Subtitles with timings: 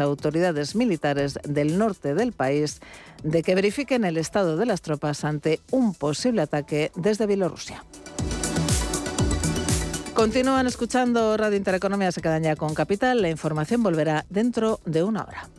[0.00, 2.80] autoridades militares del norte del país
[3.22, 7.84] de que verifiquen el estado de las tropas ante un posible ataque desde Bielorrusia.
[10.14, 13.20] Continúan escuchando Radio Intereconomía, se quedan ya con Capital.
[13.20, 15.50] La información volverá dentro de una hora.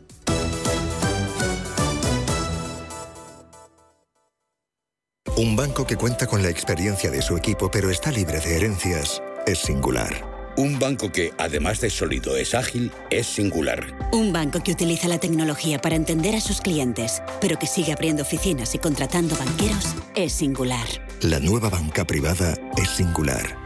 [5.38, 9.22] Un banco que cuenta con la experiencia de su equipo pero está libre de herencias
[9.46, 10.35] es singular.
[10.58, 13.86] Un banco que, además de sólido, es ágil, es singular.
[14.14, 18.24] Un banco que utiliza la tecnología para entender a sus clientes, pero que sigue abriendo
[18.24, 20.88] oficinas y contratando banqueros, es singular.
[21.22, 23.58] La nueva banca privada es singular.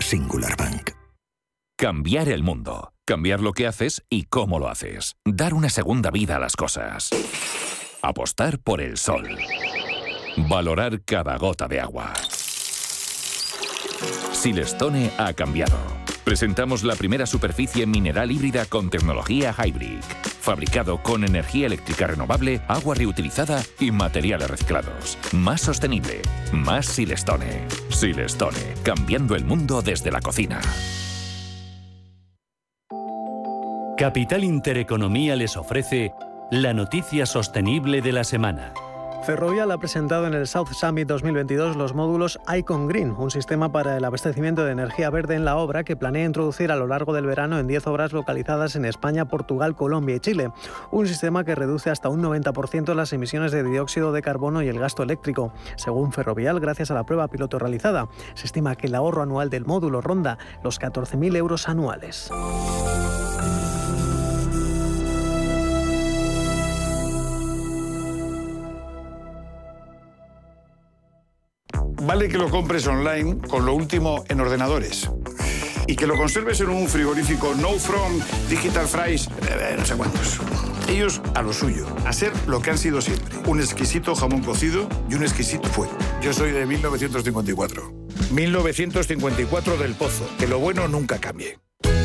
[0.00, 0.92] Singular Bank.
[1.76, 2.92] Cambiar el mundo.
[3.06, 5.16] Cambiar lo que haces y cómo lo haces.
[5.26, 7.10] Dar una segunda vida a las cosas.
[8.00, 9.36] Apostar por el sol.
[10.48, 12.14] Valorar cada gota de agua.
[14.38, 15.76] Silestone ha cambiado
[16.28, 20.00] presentamos la primera superficie mineral híbrida con tecnología Hybrid.
[20.42, 25.16] Fabricado con energía eléctrica renovable, agua reutilizada y materiales reciclados.
[25.32, 26.20] Más sostenible,
[26.52, 27.66] más Silestone.
[27.88, 30.60] Silestone, cambiando el mundo desde la cocina.
[33.96, 36.12] Capital Intereconomía les ofrece
[36.50, 38.74] la noticia sostenible de la semana.
[39.22, 43.96] Ferrovial ha presentado en el South Summit 2022 los módulos Icon Green, un sistema para
[43.96, 47.26] el abastecimiento de energía verde en la obra que planea introducir a lo largo del
[47.26, 50.50] verano en 10 obras localizadas en España, Portugal, Colombia y Chile.
[50.90, 54.78] Un sistema que reduce hasta un 90% las emisiones de dióxido de carbono y el
[54.78, 55.52] gasto eléctrico.
[55.76, 59.66] Según Ferrovial, gracias a la prueba piloto realizada, se estima que el ahorro anual del
[59.66, 62.30] módulo ronda los 14.000 euros anuales.
[72.08, 75.10] Vale que lo compres online con lo último en ordenadores.
[75.86, 80.40] Y que lo conserves en un frigorífico No From, Digital Fries, eh, no sé cuántos.
[80.88, 83.36] Ellos a lo suyo, a ser lo que han sido siempre.
[83.46, 85.92] Un exquisito jamón cocido y un exquisito fuego.
[86.22, 87.92] Yo soy de 1954.
[88.30, 90.26] 1954 del Pozo.
[90.38, 91.58] Que lo bueno nunca cambie.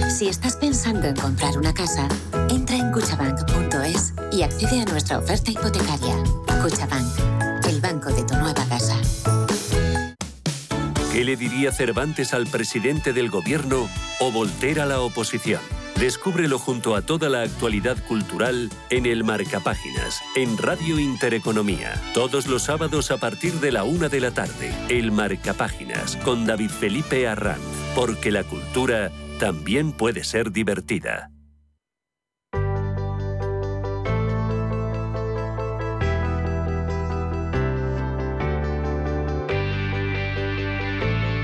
[0.10, 2.10] Si estás pensando en comprar una casa,
[2.50, 6.18] entra en cuchabank.es y accede a nuestra oferta hipotecaria.
[6.62, 8.73] Cuchabank, el banco de tu nueva.
[11.14, 13.88] ¿Qué le diría Cervantes al presidente del gobierno
[14.20, 15.62] o Voltaire a la oposición?
[16.00, 21.94] Descúbrelo junto a toda la actualidad cultural en el Marcapáginas, en Radio Intereconomía.
[22.16, 24.74] Todos los sábados a partir de la una de la tarde.
[24.90, 27.62] El Marcapáginas, con David Felipe Arranz.
[27.94, 31.30] Porque la cultura también puede ser divertida.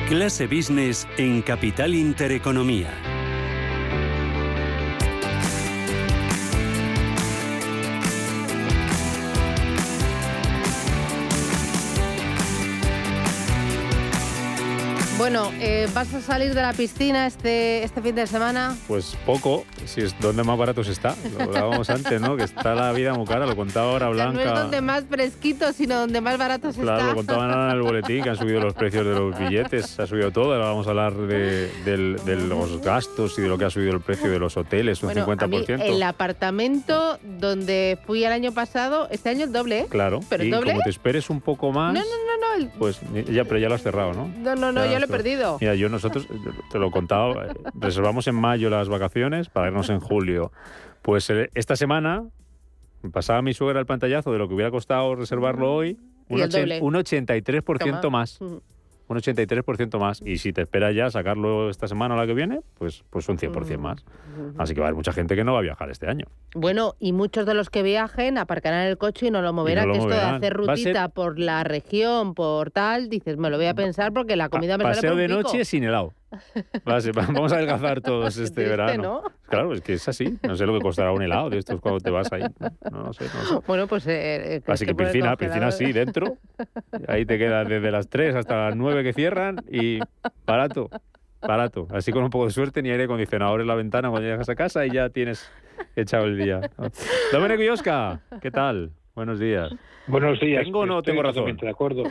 [0.09, 3.09] Clase Business en Capital Intereconomía.
[15.31, 18.75] Bueno, eh, ¿vas a salir de la piscina este, este fin de semana?
[18.88, 21.16] Pues poco, si es donde más baratos está.
[21.38, 22.35] Lo hablábamos antes, ¿no?
[22.35, 24.34] Que está la vida muy cara, lo contaba ahora Blanca.
[24.34, 26.81] no es donde más fresquito, sino donde más baratos está.
[26.81, 30.07] Claro, lo contaban en el boletín, que han subido los precios de los billetes, ha
[30.07, 30.51] subido todo.
[30.51, 31.69] Ahora vamos a hablar de,
[32.47, 35.79] los gastos y de lo que ha subido el precio de los hoteles, un 50%.
[35.79, 39.85] el apartamento donde fui el año pasado, este año es doble, ¿eh?
[39.89, 40.72] Claro, ¿Pero y doble?
[40.72, 41.94] como te esperes un poco más...
[41.94, 42.72] No, no, no, no.
[42.79, 43.00] Pues
[43.31, 44.28] ya, pero ya lo has cerrado, ¿no?
[44.39, 45.57] No, no, no, ya, lo he perdido.
[45.59, 46.28] Mira, yo nosotros,
[46.72, 50.52] te lo he contado, eh, reservamos en mayo las vacaciones para irnos en julio.
[51.02, 52.25] Pues eh, esta semana
[53.12, 55.97] pasaba mi suegra el pantallazo de lo que hubiera costado reservarlo hoy,
[56.28, 58.40] un, un 83% más
[59.09, 60.22] un 83% más.
[60.24, 63.38] Y si te espera ya sacarlo esta semana o la que viene, pues, pues un
[63.38, 64.06] 100% más.
[64.58, 66.25] Así que va a haber mucha gente que no va a viajar este año.
[66.53, 69.92] Bueno, y muchos de los que viajen aparcarán el coche y no lo moverán.
[69.92, 73.74] que esto de hacer rutita por la región, por tal, dices, me lo voy a
[73.74, 76.14] pensar porque la comida me Paseo de noche sin helado.
[77.16, 79.23] Vamos a adelgazar todos este verano.
[79.47, 80.38] Claro, es que es así.
[80.44, 82.44] No sé lo que costará un helado de estos cuando te vas ahí.
[82.92, 83.25] No, sé,
[83.68, 84.06] Bueno, pues...
[84.07, 86.38] Eh, eh así que, piscina, piscina sí, dentro.
[87.07, 90.00] Ahí te quedas desde las 3 hasta las 9 que cierran y
[90.45, 90.89] barato,
[91.42, 91.88] barato.
[91.92, 94.56] Así con un poco de suerte, ni aire acondicionador en la ventana cuando llegas a
[94.56, 95.51] casa y ya tienes
[95.95, 96.62] echado el día.
[97.31, 98.92] Domenico y Oscar, ¿qué tal?
[99.15, 99.69] Buenos días.
[100.07, 100.63] Buenos días.
[100.63, 101.57] ¿Tengo o no tengo razón?
[101.57, 102.04] De acuerdo.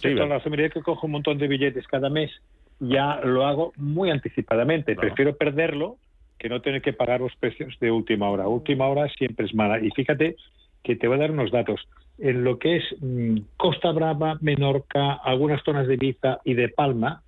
[0.00, 0.52] Sí, la razón.
[0.52, 2.30] que cojo un montón de billetes cada mes
[2.80, 4.94] ya lo hago muy anticipadamente.
[4.94, 5.96] Prefiero perderlo
[6.38, 8.46] que no tener que pagar los precios de última hora.
[8.48, 9.80] Última hora siempre es mala.
[9.80, 10.36] Y fíjate
[10.82, 11.88] que te voy a dar unos datos.
[12.18, 17.22] En lo que es mm, Costa Brava, Menorca, algunas zonas de Ibiza y de Palma,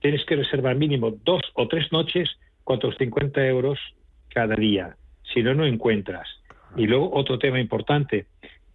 [0.00, 2.30] tienes que reservar mínimo dos o tres noches,
[2.64, 3.78] 450 euros
[4.28, 4.96] cada día.
[5.32, 6.28] Si no, no encuentras.
[6.76, 8.26] Y luego otro tema importante,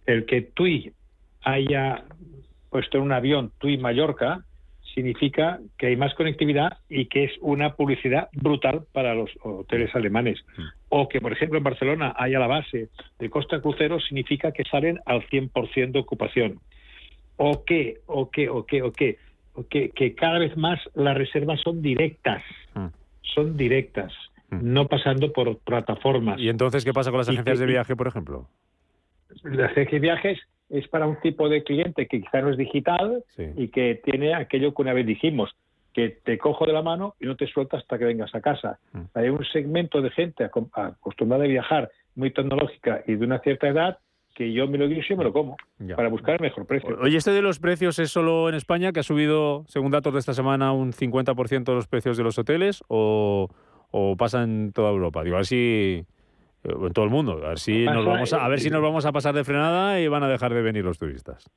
[0.06, 0.92] el que TUI
[1.42, 2.04] haya
[2.70, 4.44] puesto en un avión TUI Mallorca
[4.94, 10.38] significa que hay más conectividad y que es una publicidad brutal para los hoteles alemanes.
[10.56, 10.62] Mm.
[10.88, 12.88] O que, por ejemplo, en Barcelona haya la base
[13.18, 16.60] de Costa Crucero significa que salen al 100% de ocupación.
[17.36, 19.18] O que, o que, o que, o que,
[19.54, 22.42] o que, que cada vez más las reservas son directas.
[22.74, 22.86] Mm.
[23.22, 24.12] Son directas.
[24.50, 24.72] Mm.
[24.72, 26.38] no pasando por plataformas.
[26.40, 28.48] ¿Y entonces qué pasa con las agencias de viaje, por ejemplo?
[29.44, 30.38] Las agencias de viajes
[30.70, 33.24] es para un tipo de cliente que quizá no es digital
[33.56, 35.50] y que tiene aquello que una vez dijimos,
[35.92, 38.78] que te cojo de la mano y no te suelta hasta que vengas a casa.
[38.92, 39.00] Mm.
[39.14, 43.98] Hay un segmento de gente acostumbrada a viajar, muy tecnológica y de una cierta edad,
[44.34, 45.56] que yo me lo guiso y me lo como
[45.96, 46.96] para buscar el mejor precio.
[47.00, 50.20] Oye, este de los precios es solo en España, que ha subido, según datos de
[50.20, 53.48] esta semana, un 50% de los precios de los hoteles, o,
[53.90, 55.24] o pasa en toda Europa?
[55.24, 56.04] Digo, a ver si
[56.64, 59.06] en todo el mundo, a ver si nos vamos a, a ver si nos vamos
[59.06, 61.50] a pasar de frenada y van a dejar de venir los turistas.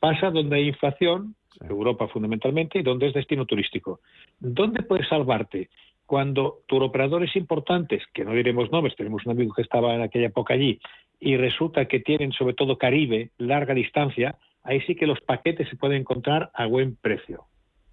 [0.00, 4.00] Pasa donde hay inflación, Europa fundamentalmente, y donde es destino turístico.
[4.38, 5.70] ¿Dónde puedes salvarte?
[6.06, 10.54] Cuando turoperadores importantes, que no diremos nombres, tenemos un amigo que estaba en aquella época
[10.54, 10.80] allí,
[11.20, 15.76] y resulta que tienen sobre todo Caribe, larga distancia, ahí sí que los paquetes se
[15.76, 17.44] pueden encontrar a buen precio.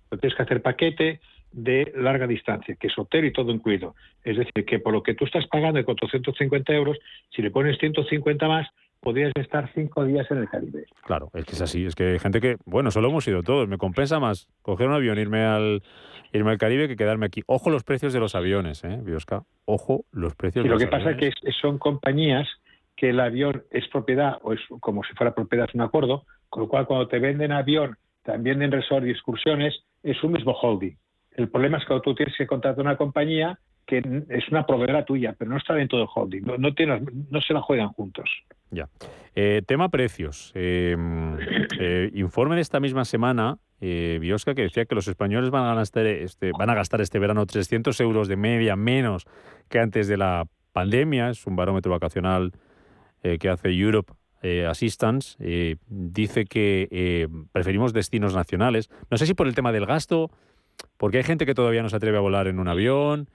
[0.10, 1.19] tienes que hacer paquete,
[1.51, 3.95] de larga distancia, que es hotel y todo incluido.
[4.24, 6.97] Es decir, que por lo que tú estás pagando de 450 euros,
[7.33, 8.68] si le pones 150 más,
[9.00, 10.86] podrías estar cinco días en el Caribe.
[11.06, 11.86] Claro, es que es así.
[11.86, 13.68] Es que hay gente que, bueno, solo hemos ido todos.
[13.68, 15.83] Me compensa más coger un avión, irme al,
[16.33, 17.44] irme al Caribe que quedarme aquí.
[17.45, 19.44] Ojo los precios de los aviones, ¿eh, Biosca?
[19.65, 20.92] Ojo los precios de los aviones.
[20.92, 22.47] Lo que pasa es que son compañías
[22.95, 26.63] que el avión es propiedad o es como si fuera propiedad, es un acuerdo, con
[26.63, 30.95] lo cual cuando te venden avión, también en resort y excursiones, es un mismo holding.
[31.36, 34.00] El problema es que tú tienes que contratar una compañía que
[34.30, 37.90] es una proveedora tuya, pero no está dentro del holding, no, no, se la juegan
[37.90, 38.30] juntos.
[38.72, 38.90] Ya.
[39.36, 40.52] Eh, tema precios.
[40.56, 41.38] Em,
[41.80, 45.76] eh, informe de esta misma semana, eh, Biosca, que decía que los españoles van a,
[45.76, 49.26] gastar este, van a gastar este verano 300 euros de media menos
[49.70, 51.30] que antes de la pandemia.
[51.30, 52.54] Es un barómetro vacacional
[53.40, 54.14] que hace Europe
[54.68, 55.38] Assistance.
[55.88, 58.90] dice que preferimos destinos nacionales.
[59.10, 60.30] No sé si por el tema del gasto
[60.98, 63.27] porque hay gente que todavía no se atreve a volar en un avión,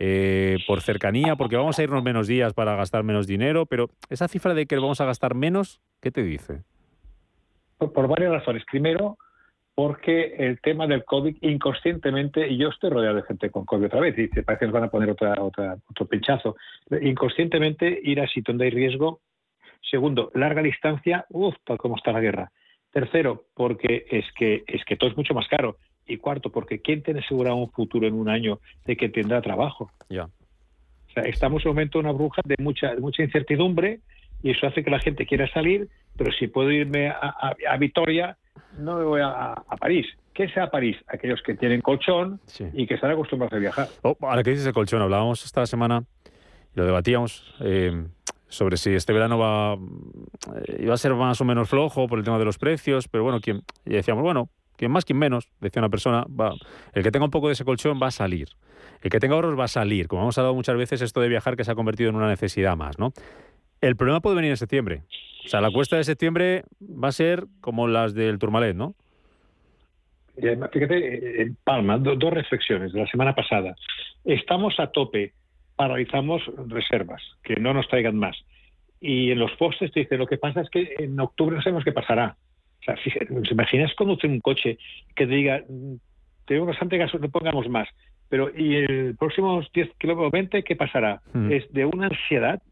[0.00, 4.28] eh, por cercanía, porque vamos a irnos menos días para gastar menos dinero, pero esa
[4.28, 6.62] cifra de que vamos a gastar menos, ¿qué te dice?
[7.78, 8.64] Por, varias razones.
[8.70, 9.18] Primero,
[9.74, 13.98] porque el tema del COVID inconscientemente, y yo estoy rodeado de gente con COVID otra
[13.98, 16.54] vez, y parece que nos van a poner otra, otra, otro pinchazo,
[17.02, 19.20] inconscientemente ir a sitio donde hay riesgo.
[19.90, 22.52] Segundo, larga distancia, uff, cómo está la guerra.
[22.92, 25.76] Tercero, porque es que, es que todo es mucho más caro.
[26.08, 29.92] Y cuarto, porque ¿quién tiene asegurado un futuro en un año de que tendrá trabajo?
[30.08, 30.24] Ya.
[30.24, 34.00] O sea, estamos en un momento de una bruja de mucha, mucha incertidumbre
[34.42, 38.36] y eso hace que la gente quiera salir, pero si puedo irme a, a, Vitoria,
[38.78, 40.06] no me voy a, París.
[40.32, 40.96] ¿Qué sea París?
[41.08, 42.40] Aquellos que tienen colchón
[42.72, 43.88] y que están acostumbrados a viajar.
[44.02, 46.04] Oh, ahora que dices de colchón, hablábamos esta semana
[46.74, 48.06] y lo debatíamos eh,
[48.46, 52.24] sobre si este verano va eh, iba a ser más o menos flojo por el
[52.24, 55.80] tema de los precios, pero bueno, quien, y decíamos, bueno, quien más, quien menos, decía
[55.80, 56.54] una persona, va,
[56.94, 58.48] el que tenga un poco de ese colchón va a salir.
[59.02, 60.06] El que tenga ahorros va a salir.
[60.08, 62.76] Como hemos hablado muchas veces, esto de viajar que se ha convertido en una necesidad
[62.76, 63.12] más, ¿no?
[63.80, 65.02] El problema puede venir en septiembre.
[65.44, 68.94] O sea, la cuesta de septiembre va a ser como las del Tourmalet, ¿no?
[70.36, 73.74] Fíjate, eh, Palma, dos reflexiones de la semana pasada.
[74.24, 75.32] Estamos a tope,
[75.74, 78.36] paralizamos reservas, que no nos traigan más.
[79.00, 81.84] Y en los postes te dice, lo que pasa es que en octubre no sabemos
[81.84, 82.36] qué pasará.
[82.96, 84.78] Sea, ¿te imaginas conducir un coche
[85.14, 85.62] que te diga,
[86.46, 87.88] tenemos bastante gaso, no pongamos más?
[88.28, 91.20] Pero, ¿y el próximos 10 kilómetros 20 qué pasará?
[91.32, 91.50] Hmm.
[91.50, 92.62] Es de una ansiedad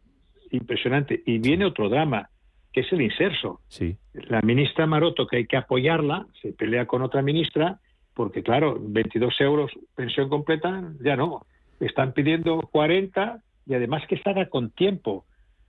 [0.51, 1.23] impresionante.
[1.25, 2.29] Y viene otro drama,
[2.73, 3.61] que es el inserso.
[3.69, 3.97] Sí.
[4.13, 7.81] La ministra Maroto, que hay que apoyarla, se pelea con otra ministra,
[8.15, 11.47] porque claro, 22 euros pensión completa, ya no.
[11.81, 15.25] Están pidiendo 40 y además que se haga con tiempo,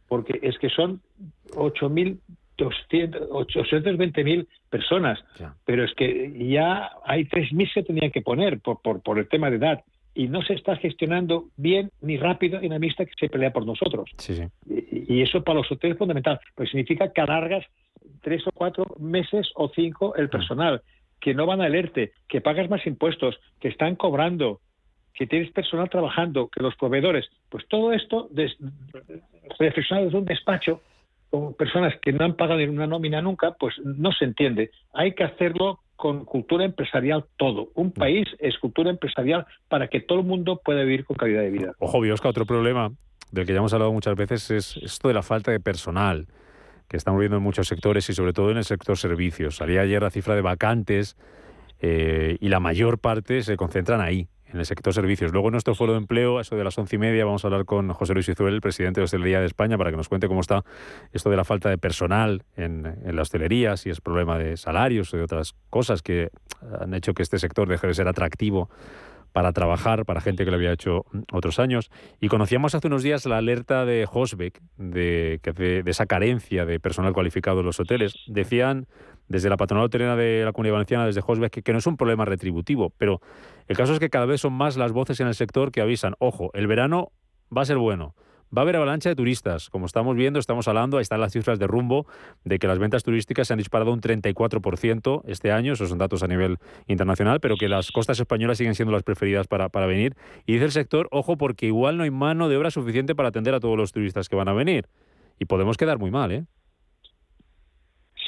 [0.07, 1.01] porque es que son
[1.51, 2.19] 8.000
[2.65, 5.19] 820.000 personas,
[5.65, 9.49] pero es que ya hay 3.000 que tenían que poner por, por, por, el tema
[9.49, 9.83] de edad.
[10.13, 13.65] Y no se está gestionando bien ni rápido en la mixta que se pelea por
[13.65, 14.09] nosotros.
[14.65, 17.65] Y, eso para los hoteles es fundamental, pues significa que alargas
[18.21, 20.81] tres o cuatro meses o cinco el personal,
[21.19, 24.59] que no van a alerte, que pagas más impuestos, que están cobrando,
[25.13, 28.29] que tienes personal trabajando, que los proveedores, pues todo esto
[29.59, 30.81] reflexionado desde un despacho
[31.29, 34.71] con personas que no han pagado una nómina nunca, pues no se entiende.
[34.93, 37.69] Hay que hacerlo con cultura empresarial todo.
[37.73, 37.91] Un mm.
[37.91, 41.73] país es cultura empresarial para que todo el mundo pueda vivir con calidad de vida.
[41.79, 42.91] Ojo, Biosca, otro problema
[43.31, 46.27] del que ya hemos hablado muchas veces es esto de la falta de personal
[46.87, 49.57] que estamos viendo en muchos sectores y sobre todo en el sector servicios.
[49.57, 51.17] Salía ayer la cifra de vacantes
[51.81, 55.31] eh, y la mayor parte se concentran ahí, en el sector servicios.
[55.31, 57.47] Luego en nuestro foro de empleo, a eso de las once y media, vamos a
[57.47, 60.27] hablar con José Luis Izuel, el presidente de Hostelería de España, para que nos cuente
[60.27, 60.63] cómo está
[61.11, 65.13] esto de la falta de personal en, en la hostelería, si es problema de salarios
[65.13, 66.29] o de otras cosas que
[66.79, 68.69] han hecho que este sector deje de ser atractivo
[69.33, 71.91] para trabajar, para gente que lo había hecho otros años.
[72.19, 76.79] Y conocíamos hace unos días la alerta de Hosbeck de, de, de esa carencia de
[76.79, 78.15] personal cualificado en los hoteles.
[78.25, 78.87] Decían
[79.27, 81.97] desde la patronal hotelera de la Comunidad Valenciana, desde Hosbeck, que, que, no es un
[81.97, 83.21] problema retributivo, pero
[83.67, 86.15] el caso es que cada vez son más las voces en el sector que avisan,
[86.19, 87.11] ojo, el verano
[87.55, 88.15] va a ser bueno,
[88.55, 89.69] Va a haber avalancha de turistas.
[89.69, 92.07] Como estamos viendo, estamos hablando, ahí están las cifras de rumbo,
[92.45, 96.23] de que las ventas turísticas se han disparado un 34% este año, esos son datos
[96.23, 96.57] a nivel
[96.87, 100.15] internacional, pero que las costas españolas siguen siendo las preferidas para, para venir.
[100.45, 103.53] Y dice el sector, ojo, porque igual no hay mano de obra suficiente para atender
[103.53, 104.87] a todos los turistas que van a venir.
[105.39, 106.45] Y podemos quedar muy mal, ¿eh?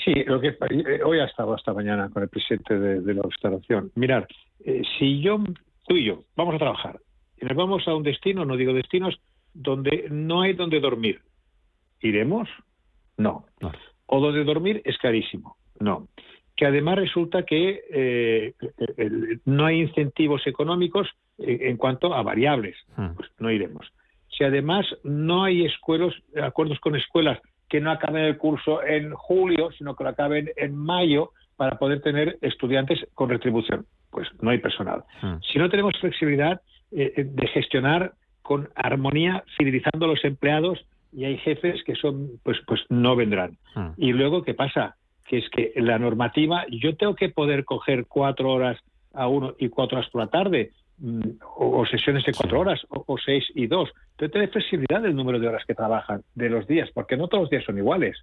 [0.10, 0.58] Sí, lo que
[1.06, 3.92] hoy ha estado hasta mañana con el presidente de, de la restauración.
[3.94, 4.28] Mirar,
[4.66, 5.38] eh, si yo,
[5.88, 7.00] tú y yo, vamos a trabajar
[7.40, 9.22] y nos vamos a un destino, no digo destinos,
[9.54, 11.22] donde no hay donde dormir.
[12.02, 12.50] ¿Iremos?
[13.18, 13.46] No.
[13.62, 13.72] no.
[14.08, 15.58] O donde dormir es carísimo.
[15.80, 16.08] No.
[16.56, 18.54] Que además resulta que eh,
[18.98, 22.76] el, no hay incentivos económicos en, en cuanto a variables.
[22.98, 23.14] Hmm.
[23.16, 23.86] Pues no iremos.
[24.36, 27.40] Si además no hay escuelos, acuerdos con escuelas
[27.70, 32.02] que no acaben el curso en julio, sino que lo acaben en mayo para poder
[32.02, 33.86] tener estudiantes con retribución.
[34.10, 35.04] Pues no hay personal.
[35.22, 35.36] Hmm.
[35.52, 36.62] Si no tenemos flexibilidad
[36.92, 40.80] eh, de gestionar con armonía, fidelizando a los empleados
[41.14, 43.58] y hay jefes que son, pues, pues no vendrán.
[43.76, 43.90] Hmm.
[43.98, 44.96] Y luego, ¿qué pasa?
[45.28, 48.80] Que es que la normativa, yo tengo que poder coger cuatro horas
[49.14, 50.72] a uno y cuatro horas por la tarde,
[51.58, 53.90] o, o sesiones de cuatro horas, o, o, seis y dos.
[54.12, 57.44] Entonces, tener flexibilidad del número de horas que trabajan, de los días, porque no todos
[57.44, 58.18] los días son iguales.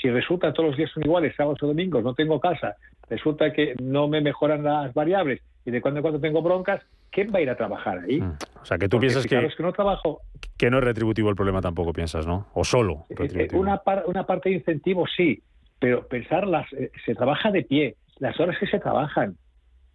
[0.00, 2.76] Si resulta todos los días son iguales, sábados o domingos, no tengo casa,
[3.08, 7.32] resulta que no me mejoran las variables y de cuando en cuando tengo broncas, ¿quién
[7.32, 8.20] va a ir a trabajar ahí?
[8.20, 8.36] Mm.
[8.62, 10.20] O sea, que tú porque piensas que, que no trabajo.
[10.56, 12.46] Que no es retributivo el problema tampoco, piensas, ¿no?
[12.54, 13.06] O solo.
[13.10, 13.60] Retributivo.
[13.60, 15.42] Una, par, una parte de incentivo sí,
[15.78, 19.36] pero pensar, las, eh, se trabaja de pie, las horas que se trabajan,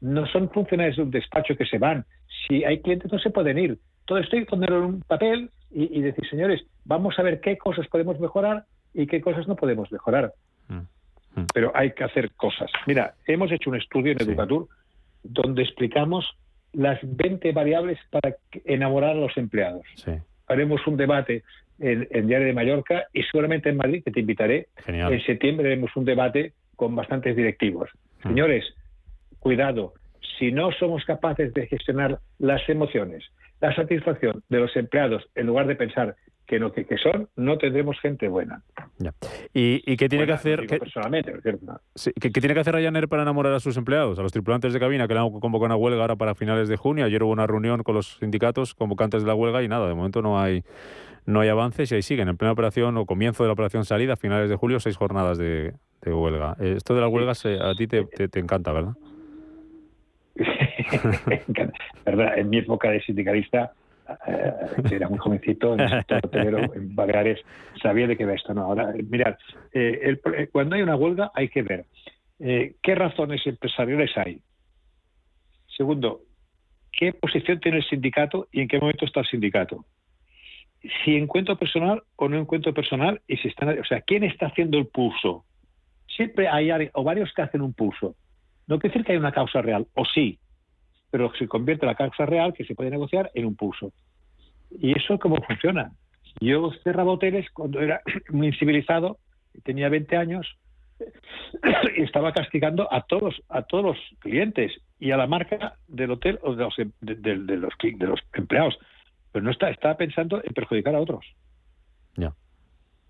[0.03, 2.05] no son funcionarios de un despacho que se van.
[2.45, 3.79] Si hay clientes no se pueden ir.
[4.05, 7.39] Todo esto hay que ponerlo en un papel y, y, decir, señores, vamos a ver
[7.39, 10.33] qué cosas podemos mejorar y qué cosas no podemos mejorar.
[10.67, 11.39] Mm.
[11.39, 11.45] Mm.
[11.53, 12.69] Pero hay que hacer cosas.
[12.86, 14.25] Mira, hemos hecho un estudio en sí.
[14.25, 14.67] Educatur
[15.24, 16.29] donde explicamos
[16.74, 19.86] las 20 variables para enamorar a los empleados.
[19.95, 20.12] Sí.
[20.48, 21.43] Haremos un debate
[21.79, 24.67] en, en, Diario de Mallorca y seguramente en Madrid, que te invitaré.
[24.83, 25.13] Genial.
[25.13, 27.89] En septiembre haremos un debate con bastantes directivos.
[28.24, 28.27] Mm.
[28.27, 28.65] Señores,
[29.43, 29.93] cuidado,
[30.39, 33.23] si no somos capaces de gestionar las emociones,
[33.59, 36.15] la satisfacción de los empleados, en lugar de pensar
[36.47, 38.63] que lo que, que son, no tendremos gente buena.
[38.97, 39.13] Ya.
[39.53, 40.62] ¿Y, y qué tiene que hacer?
[40.62, 41.79] No ¿qué, personalmente, ¿cierto?
[41.95, 44.73] Sí, ¿qué, ¿qué, tiene que hacer Ryanair para enamorar a sus empleados, a los tripulantes
[44.73, 47.05] de cabina que le han convocado una huelga ahora para finales de junio?
[47.05, 50.21] Ayer hubo una reunión con los sindicatos convocantes de la huelga y nada, de momento
[50.21, 50.63] no hay
[51.25, 54.13] no hay avances y ahí siguen en plena operación o comienzo de la operación salida,
[54.13, 56.57] a finales de julio, seis jornadas de, de huelga.
[56.59, 58.93] Eh, esto de las huelgas eh, a ti te, te, te encanta, ¿verdad?
[62.05, 62.37] ¿verdad?
[62.37, 63.73] En mi época de sindicalista,
[64.27, 64.51] eh,
[64.91, 67.39] era muy jovencito, en el hotelero, en Baleares,
[67.81, 68.53] sabía de qué va esto.
[68.53, 69.37] No, ahora, mirad,
[69.73, 71.85] eh, el, cuando hay una huelga hay que ver
[72.39, 74.41] eh, qué razones empresariales hay.
[75.77, 76.21] Segundo,
[76.91, 79.85] qué posición tiene el sindicato y en qué momento está el sindicato.
[81.03, 84.77] Si encuentro personal o no encuentro personal y si están, o sea, quién está haciendo
[84.77, 85.45] el pulso.
[86.15, 88.15] Siempre hay o varios que hacen un pulso.
[88.67, 90.39] No quiere decir que hay una causa real, o sí,
[91.13, 93.93] pero se convierte la causa real que se puede negociar en un pulso.
[94.72, 95.91] ¿Y eso cómo funciona?
[96.41, 98.01] Yo cerraba hoteles cuando era
[98.32, 99.20] muy incivilizado,
[99.63, 100.58] tenía 20 años,
[101.98, 106.55] estaba castigando a todos, a todos los clientes y a la marca del hotel o
[106.55, 108.75] de los, de, de, de los, de los empleados.
[109.32, 111.24] Pero no está, estaba pensando en perjudicar a otros.
[112.17, 112.34] Ya.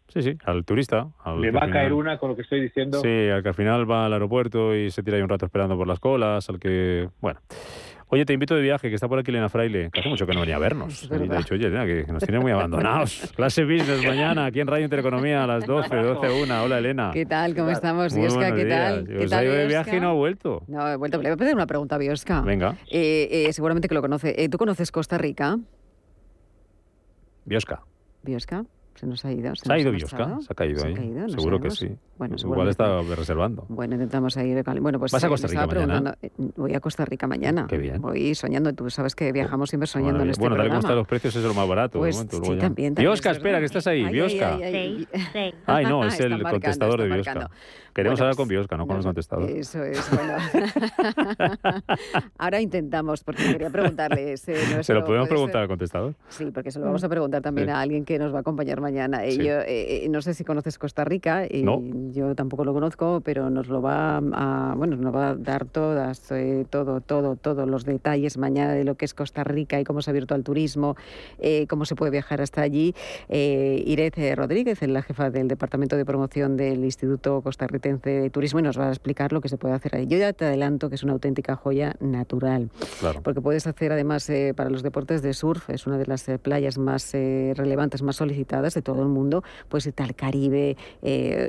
[0.07, 1.07] Sí, sí, al turista.
[1.23, 2.99] Al Le va a caer una con lo que estoy diciendo.
[2.99, 5.75] Sí, al que al final va al aeropuerto y se tira ahí un rato esperando
[5.75, 7.09] por las colas, al que...
[7.19, 7.39] Bueno.
[8.13, 10.33] Oye, te invito de viaje, que está por aquí Elena Fraile, que hace mucho que
[10.33, 11.03] no venía a vernos.
[11.11, 13.33] Y te ha dicho, oye, Elena, que nos tiene muy abandonados.
[13.35, 16.63] Clase Business mañana, aquí en Radio Intereconomía a las 12, 12, 1.
[16.63, 17.09] Hola, Elena.
[17.11, 17.55] ¿Qué tal?
[17.55, 18.53] ¿Cómo estamos, Biosca?
[18.53, 19.07] ¿Qué tal?
[19.07, 19.45] ¿Qué tal?
[19.45, 20.61] de viaje y no ha vuelto.
[20.67, 21.17] No, he vuelto.
[21.23, 22.41] Le voy a pedir una pregunta a Biosca.
[22.41, 22.75] Venga.
[22.91, 24.35] Eh, eh, seguramente que lo conoce.
[24.37, 25.57] Eh, ¿Tú conoces Costa Rica?
[27.45, 27.81] Biosca.
[28.21, 28.63] ¿Biosca?
[28.95, 29.55] Se nos ha ido.
[29.55, 30.95] Se, ha ido Biosca, se ha caído ahí.
[31.29, 31.89] Seguro que sí.
[32.17, 33.65] Bueno, Igual está reservando.
[33.69, 34.55] Bueno, intentamos ahí.
[34.79, 36.15] Bueno, pues ¿Vas a Costa Rica mañana?
[36.21, 37.65] Eh, voy a Costa Rica mañana.
[37.67, 38.01] Qué bien.
[38.01, 38.71] Voy soñando.
[38.73, 41.43] Tú sabes que viajamos siempre soñando en este Bueno, tal como están los precios es
[41.43, 41.99] lo más barato.
[41.99, 44.05] Pues, momento, sí, también, Biosca, espera, que estás ahí.
[44.05, 44.57] Biosca.
[44.57, 45.53] Sí, sí.
[45.65, 47.49] Ay, no, es el contestador de Biosca.
[47.93, 49.55] Queremos hablar con Biosca, no con los contestadores.
[49.55, 50.33] Eso es, bueno.
[52.39, 54.35] Ahora intentamos, porque quería preguntarle.
[54.37, 56.15] ¿Se lo podemos preguntar al contestador?
[56.29, 58.81] Sí, porque se lo vamos a preguntar también a alguien que nos va a acompañar
[58.83, 59.25] mañana.
[59.25, 61.65] Eh, yo, eh, no sé si conoces Costa Rica, y
[62.11, 66.31] yo tampoco lo conozco, pero nos lo va a, bueno, nos va a dar todas,
[66.31, 70.01] eh, todo, todo, todos los detalles mañana de lo que es Costa Rica y cómo
[70.01, 70.95] se ha abierto al turismo,
[71.67, 72.93] cómo se puede viajar hasta allí.
[73.29, 78.77] Irez Rodríguez, la jefa del Departamento de Promoción del Instituto Costarricense de turismo y nos
[78.77, 80.07] va a explicar lo que se puede hacer ahí.
[80.07, 82.69] Yo ya te adelanto que es una auténtica joya natural,
[83.23, 86.37] porque puedes hacer además eh, para los deportes de surf, es una de las eh,
[86.37, 90.77] playas más eh, relevantes, más solicitadas de todo el mundo, puedes irte al Caribe,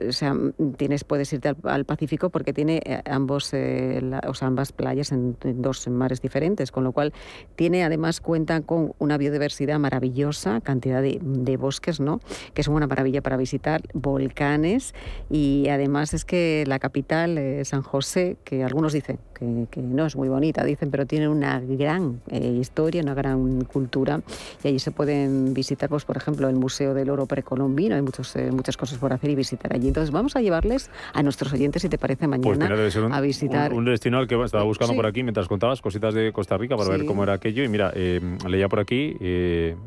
[0.08, 0.34] o sea,
[0.76, 6.20] tienes, puedes irte al, Pacífico porque tiene ambos, o sea, ambas playas en, dos mares
[6.20, 7.12] diferentes, con lo cual
[7.56, 12.20] tiene además cuenta con una biodiversidad maravillosa, cantidad de, bosques, ¿no?
[12.52, 14.94] que son una maravilla para visitar, volcanes
[15.30, 20.16] y además es que la capital, eh, San José, que algunos dicen que, no es
[20.16, 24.20] muy bonita, dicen, pero tiene una gran eh, historia, una gran cultura
[24.62, 28.34] y allí se pueden visitar, pues, por ejemplo, el Museo del Oro Precolombino, hay muchos,
[28.36, 29.88] eh, muchas cosas por hacer y visitar allí.
[29.88, 33.72] Entonces vamos a llevarles a nuestros oyentes, si te parece, pues mañana a visitar.
[33.72, 36.90] Un, destino al que estaba buscando por aquí mientras contabas cositas de Costa Rica para
[36.90, 39.16] ver cómo era aquello y mira, leía por aquí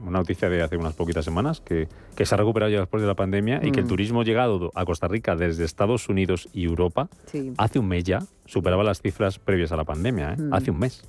[0.05, 3.07] una noticia de hace unas poquitas semanas que, que se ha recuperado ya después de
[3.07, 3.89] la pandemia y que el mm.
[3.89, 7.09] turismo llegado a Costa Rica desde Estados Unidos y Europa,
[7.57, 10.37] hace un mes ya superaba las cifras previas a la pandemia, ¿eh?
[10.51, 11.03] hace un mes.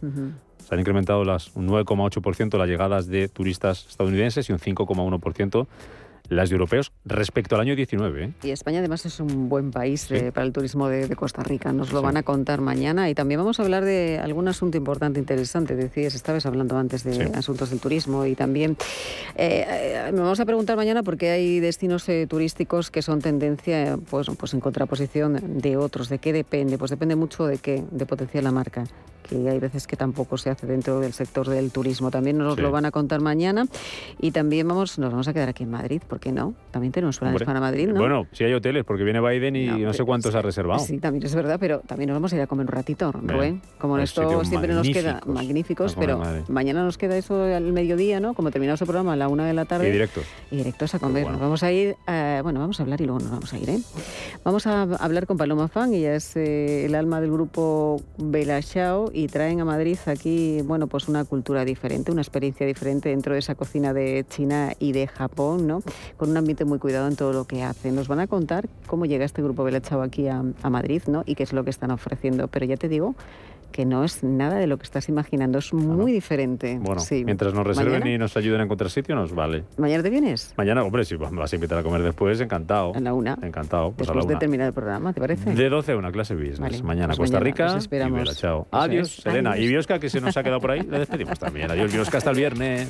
[0.59, 5.67] Se han incrementado las, un 9,8% las llegadas de turistas estadounidenses y un 5,1%
[6.29, 8.25] las de europeos respecto al año 19.
[8.25, 8.33] ¿eh?
[8.43, 11.73] Y España además es un buen país eh, para el turismo de, Costa Rica.
[11.73, 15.19] Nos lo van a contar mañana y también vamos a hablar de algún asunto importante,
[15.19, 15.75] interesante.
[15.75, 18.77] Decías, estabas hablando antes de asuntos del turismo y también
[19.37, 24.29] eh, me vamos a preguntar mañana por qué hay destinos turísticos que son tendencia pues,
[24.39, 26.09] pues en contraposición de otros.
[26.09, 26.79] ¿De qué depende?
[26.79, 28.85] Pues depende mucho de qué, de potenciar la marca
[29.29, 32.11] que hay veces que tampoco se hace dentro del sector del turismo.
[32.11, 33.67] También nos lo van a contar mañana
[34.21, 36.55] y también vamos, nos vamos a quedar aquí en Madrid, ¿por qué no?
[36.71, 38.01] También tenemos planes para Madrid, ¿no?
[38.01, 40.81] Bueno, sí hay hoteles, porque viene Biden y no, sé cuántos ha reservado.
[40.81, 43.61] Sí, también es verdad, pero también nos vamos a ir a comer un ratito, Rubén.
[43.79, 48.35] Como esto siempre nos queda magníficos, pero mañana nos queda eso al mediodía, ¿no?
[48.35, 49.89] Como terminamos el programa a la una de la tarde.
[49.89, 50.25] Y directos.
[50.51, 51.29] Y directos a comer.
[51.31, 53.69] Nos vamos a ir, eh, bueno, vamos a hablar y luego nos vamos a ir,
[53.69, 53.79] ¿eh?
[54.45, 59.27] Vamos a hablar con Paloma Fan, ella es eh, el alma del grupo Belachao y
[59.27, 63.57] traen a Madrid aquí, bueno, pues una cultura diferente, una experiencia diferente dentro de esa
[63.57, 65.83] cocina de China y de Japón, ¿no?
[66.17, 67.97] Con un ambiente muy cuidado en todo lo que hacen.
[67.97, 71.25] Nos van a contar cómo llega este grupo Belachao aquí a, a Madrid, ¿no?
[71.27, 72.47] Y qué es lo que están ofreciendo.
[72.47, 73.17] Pero ya te digo
[73.73, 76.79] que no es nada de lo que estás imaginando, es muy diferente.
[76.81, 79.65] Bueno, mientras nos reserven y nos ayuden a encontrar sitio, nos vale.
[79.77, 80.55] ¿Mañana te vienes?
[80.57, 82.93] Mañana, hombre, si me vas a invitar a comer después, encantado.
[82.95, 83.39] En la una.
[83.43, 83.93] Encantado.
[83.93, 85.55] Pues después de terminar el programa, ¿te parece?
[85.55, 86.83] De 12 a una clase business.
[86.83, 87.77] Mañana pues Costa Rica.
[87.77, 88.33] esperamos.
[88.33, 88.67] Y chao.
[88.71, 89.57] Adiós, Selena.
[89.59, 91.71] Y Biosca, que se nos ha quedado por ahí, le despedimos también.
[91.71, 92.89] Adiós, Biosca, hasta el viernes.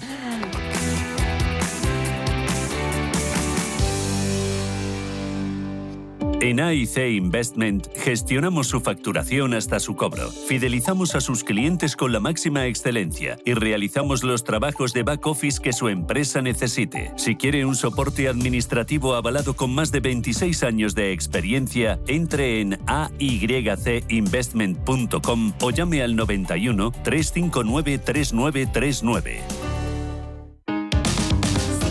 [6.41, 12.21] En AIC Investment gestionamos su facturación hasta su cobro, fidelizamos a sus clientes con la
[12.21, 17.11] máxima excelencia y realizamos los trabajos de back office que su empresa necesite.
[17.17, 22.79] Si quiere un soporte administrativo avalado con más de 26 años de experiencia, entre en
[22.87, 29.78] aycinvestment.com o llame al 91 359 3939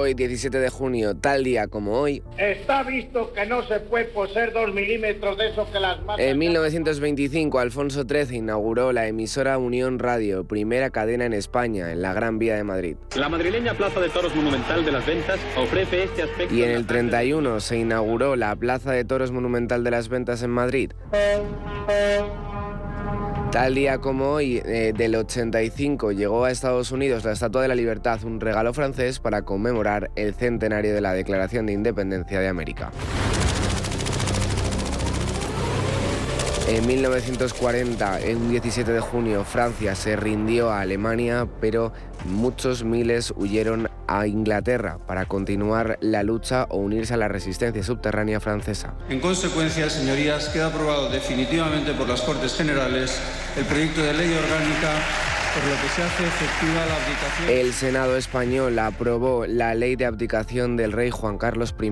[0.00, 2.22] Hoy, 17 de junio, tal día como hoy.
[2.38, 6.24] Está visto que no se puede poseer dos milímetros de eso que las matas.
[6.24, 12.12] En 1925, Alfonso XIII inauguró la emisora Unión Radio, primera cadena en España, en la
[12.12, 12.96] Gran Vía de Madrid.
[13.16, 16.54] La madrileña Plaza de Toros Monumental de las Ventas ofrece este aspecto.
[16.54, 20.50] Y en el 31 se inauguró la Plaza de Toros Monumental de las Ventas en
[20.50, 20.92] Madrid.
[23.52, 27.74] Tal día como hoy, eh, del 85, llegó a Estados Unidos la Estatua de la
[27.74, 32.92] Libertad, un regalo francés para conmemorar el centenario de la Declaración de Independencia de América.
[36.70, 41.92] En 1940, en un 17 de junio, Francia se rindió a Alemania, pero
[42.24, 48.38] muchos miles huyeron a Inglaterra para continuar la lucha o unirse a la resistencia subterránea
[48.38, 48.94] francesa.
[49.08, 53.20] En consecuencia, señorías, queda aprobado definitivamente por las Cortes Generales
[53.56, 54.92] el proyecto de ley orgánica
[55.54, 57.48] por lo que se hace efectiva la abdicación.
[57.50, 61.90] El Senado español aprobó la ley de abdicación del rey Juan Carlos I.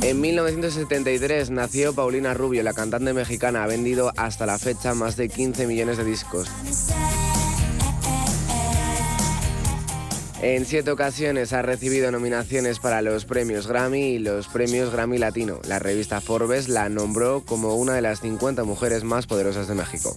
[0.00, 3.64] En 1973 nació Paulina Rubio, la cantante mexicana.
[3.64, 6.48] Ha vendido hasta la fecha más de 15 millones de discos.
[10.40, 15.58] En siete ocasiones ha recibido nominaciones para los premios Grammy y los premios Grammy Latino.
[15.66, 20.16] La revista Forbes la nombró como una de las 50 mujeres más poderosas de México.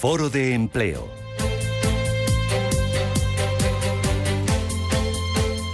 [0.00, 1.15] Foro de Empleo.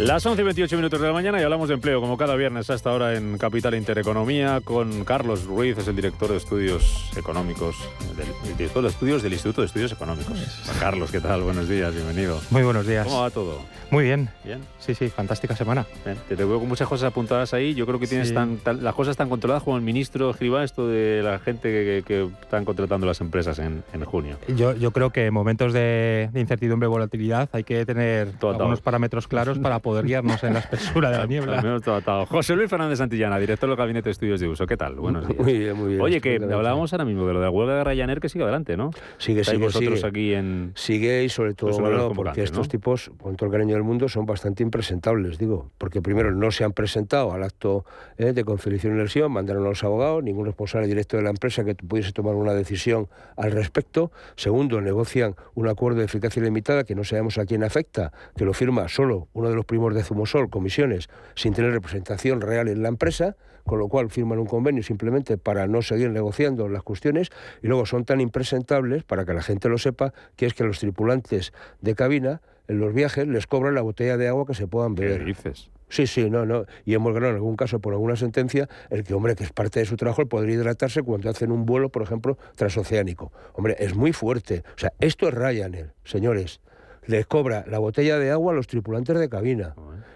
[0.03, 2.69] Las 11 y 28 minutos de la mañana y hablamos de empleo, como cada viernes
[2.71, 7.77] a esta hora en Capital Intereconomía, con Carlos Ruiz, es el director de estudios económicos,
[8.17, 10.37] del, director de estudios del Instituto de Estudios Económicos.
[10.81, 11.43] Carlos, ¿qué tal?
[11.43, 12.41] Buenos días, bienvenido.
[12.51, 13.07] Muy buenos días.
[13.07, 13.61] ¿Cómo va todo?
[13.93, 14.29] Muy bien.
[14.43, 14.61] ¿Bien?
[14.81, 15.87] Sí, sí, fantástica semana.
[16.29, 17.75] te veo con muchas cosas apuntadas ahí.
[17.75, 21.23] Yo creo que tienes tan, las cosas están controladas como el ministro escriba esto de
[21.23, 24.37] la gente que, están contratando las empresas en, junio.
[24.57, 29.29] Yo, yo creo que en momentos de, incertidumbre y volatilidad hay que tener algunos parámetros
[29.29, 32.27] claros para poder poder guiarnos en la espesura de la niebla.
[32.27, 34.67] José Luis Fernández Santillana, director del Gabinete de Estudios de Uso.
[34.67, 34.95] ¿Qué tal?
[34.95, 35.39] Buenos días.
[35.39, 36.01] Muy bien, muy bien.
[36.01, 38.77] Oye, que hablábamos ahora mismo de lo de la huelga de Ryanair que sigue adelante,
[38.77, 38.91] ¿no?
[39.19, 40.09] Sigue, sigue, vosotros sigue.
[40.09, 40.73] aquí en...
[40.75, 44.25] Sigue y sobre todo, bueno, porque estos tipos, con todo el cariño del mundo, son
[44.25, 45.71] bastante impresentables, digo.
[45.77, 47.85] Porque primero no se han presentado al acto
[48.17, 51.65] eh, de conciliación y lesión, mandaron a los abogados, ningún responsable directo de la empresa
[51.65, 54.11] que pudiese tomar una decisión al respecto.
[54.37, 58.55] Segundo, negocian un acuerdo de eficacia limitada que no sabemos a quién afecta, que lo
[58.55, 63.37] firma solo uno de los de Zumosol, comisiones, sin tener representación real en la empresa,
[63.65, 67.31] con lo cual firman un convenio simplemente para no seguir negociando las cuestiones
[67.63, 70.79] y luego son tan impresentables, para que la gente lo sepa, que es que los
[70.79, 74.95] tripulantes de cabina en los viajes les cobran la botella de agua que se puedan
[74.95, 75.19] beber.
[75.19, 75.71] ¿Qué dices?
[75.89, 76.65] Sí, sí, no, no.
[76.87, 79.81] Y hemos ganado en algún caso por alguna sentencia el que, hombre, que es parte
[79.81, 83.31] de su trabajo el poder hidratarse cuando hacen un vuelo, por ejemplo, transoceánico.
[83.53, 84.63] Hombre, es muy fuerte.
[84.75, 86.61] O sea, esto es Ryanair, señores
[87.07, 89.75] les cobra la botella de agua a los tripulantes de cabina.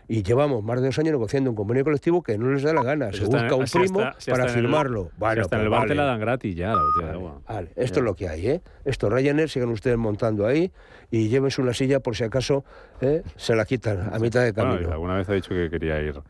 [0.09, 2.85] Y llevamos más de dos años negociando un convenio colectivo que no les da la
[2.85, 3.13] gana.
[3.13, 5.11] se busca un primo para firmarlo.
[5.19, 7.41] bueno, hasta en el bar te la dan gratis ya la botella de agua.
[7.49, 8.63] Vale, esto es lo que hay, ¿eh?
[8.85, 10.71] Esto, Ryanair, sigan ustedes montando ahí
[11.11, 12.65] y llévense una silla por si acaso
[13.01, 13.23] ¿eh?
[13.35, 14.91] se la quitan a mitad de camino.
[14.93, 16.21] alguna vez ha dicho que quería ir,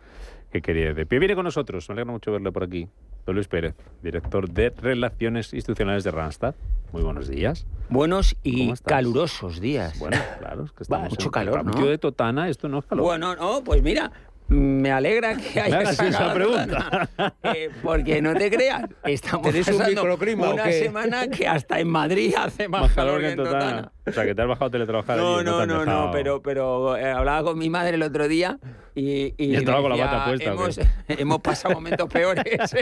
[0.50, 1.18] que quería ir de pie.
[1.18, 2.88] Viene con nosotros, me alegra mucho verle por aquí.
[3.26, 6.54] Don Luis Pérez, director de Relaciones Institucionales de Randstad.
[6.92, 7.66] Muy buenos días.
[7.88, 9.98] Buenos y calurosos días.
[9.98, 11.86] Bueno, claro, es que estamos mucho calor, ¿no?
[11.86, 13.04] de Totana, esto no es calor.
[13.04, 14.12] Bueno, no, pues mira,
[14.48, 17.08] me alegra que haya esa pregunta.
[17.42, 20.04] Eh, porque no te creas, estamos pasando
[20.52, 23.92] una semana que hasta en Madrid hace más, calor, que en Totana.
[24.04, 25.16] O sea, que te has bajado a teletrabajar.
[25.16, 28.58] No, no, no, no, pero, pero eh, hablaba con mi madre el otro día
[28.94, 30.50] y, y, estaba con la bata puesta.
[30.50, 32.44] Hemos, hemos pasado momentos peores.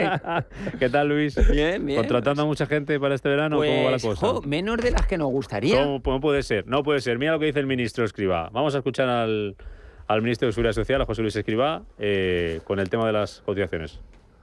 [0.79, 1.35] ¿Qué tal, Luis?
[1.51, 1.99] Bien, bien.
[1.99, 3.57] ¿Contratando a mucha gente para este verano?
[3.57, 4.47] ¿Cómo va la pues, cosa?
[4.47, 5.83] menos de las que nos gustaría.
[5.83, 6.67] ¿Cómo, ¿Cómo, puede ser?
[6.67, 7.19] No puede ser.
[7.19, 8.49] Mira lo que dice el ministro Escriba.
[8.51, 9.55] Vamos a escuchar al
[10.07, 13.41] al ministro de Seguridad Social, a José Luis Escribá, eh, con el tema de las
[13.41, 13.99] cotizaciones.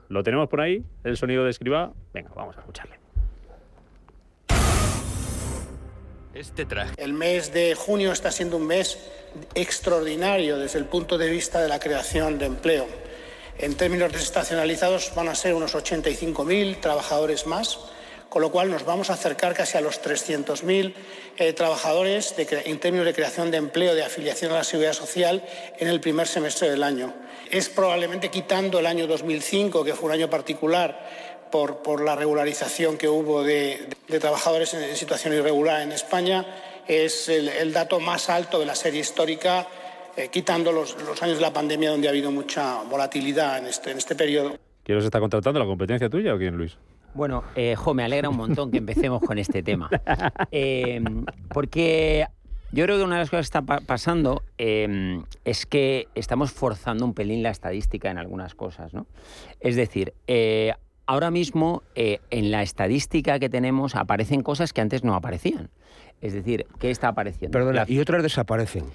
[0.09, 1.93] ¿Lo tenemos por ahí, el sonido de Escribá?
[2.13, 2.99] Venga, vamos a escucharle.
[6.33, 6.95] Este traje.
[6.97, 8.97] El mes de junio está siendo un mes
[9.53, 12.87] extraordinario desde el punto de vista de la creación de empleo.
[13.59, 17.79] En términos desestacionalizados van a ser unos 85.000 trabajadores más
[18.33, 20.95] con lo cual nos vamos a acercar casi a los 300.000
[21.37, 25.43] eh, trabajadores en términos de creación de empleo, de afiliación a la seguridad social
[25.77, 27.13] en el primer semestre del año.
[27.51, 31.07] Es probablemente quitando el año 2005, que fue un año particular
[31.51, 33.87] por, la regularización que hubo de,
[34.19, 36.43] trabajadores en, situación irregular en España,
[36.87, 39.67] es el, dato más alto de la serie histórica,
[40.17, 43.99] eh, quitando los, años de la pandemia donde ha habido mucha volatilidad en este, en
[43.99, 44.57] este periodo.
[44.83, 45.59] ¿Quién os está contratando?
[45.59, 46.75] ¿La competencia tuya o quién, Luis?
[47.13, 49.89] Bueno, eh, jo, me alegra un montón que empecemos con este tema.
[50.51, 52.27] Em, porque
[52.71, 57.05] yo creo que una de las cosas que está pasando em, es que estamos forzando
[57.05, 59.05] un pelín la estadística en algunas cosas, ¿no?
[59.59, 60.73] Es decir, eh,
[61.05, 65.69] ahora mismo eh, en la estadística que tenemos aparecen cosas que antes no aparecían.
[66.21, 67.57] Es decir, ¿qué está apareciendo?
[67.57, 68.85] Perdona, y otras desaparecen.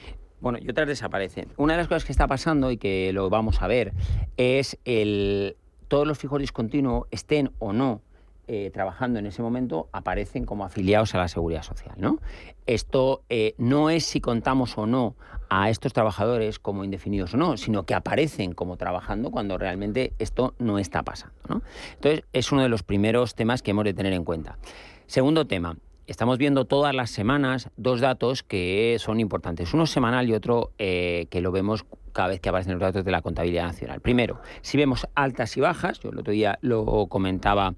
[0.41, 1.49] Bueno, y otras desaparecen.
[1.57, 3.93] Una de las cosas que está pasando y que lo vamos a ver
[4.37, 5.57] es el
[5.89, 8.03] todos los fijos discontinuos estén o no
[8.49, 11.95] eh, trabajando en ese momento aparecen como afiliados a la seguridad social.
[11.99, 12.19] ¿no?
[12.67, 15.15] Esto eh, no es si contamos o no
[15.51, 20.55] a estos trabajadores como indefinidos o no, sino que aparecen como trabajando cuando realmente esto
[20.59, 21.35] no está pasando.
[21.49, 21.63] ¿no?
[21.95, 24.59] Entonces, es uno de los primeros temas que hemos de tener en cuenta.
[25.07, 25.77] Segundo tema,
[26.09, 29.73] estamos viendo todas las semanas dos datos que son importantes.
[29.75, 33.11] Uno semanal y otro eh, que lo vemos cada vez que aparecen los datos de
[33.13, 34.01] la contabilidad nacional.
[34.01, 37.75] Primero, si vemos altas y bajas, yo el otro día lo comentaba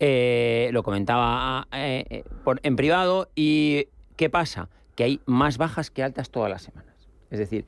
[0.00, 2.24] eh, lo comentaba eh,
[2.62, 4.68] en privado y ¿qué pasa?
[4.96, 6.94] Que hay más bajas que altas todas las semanas.
[7.30, 7.66] Es decir...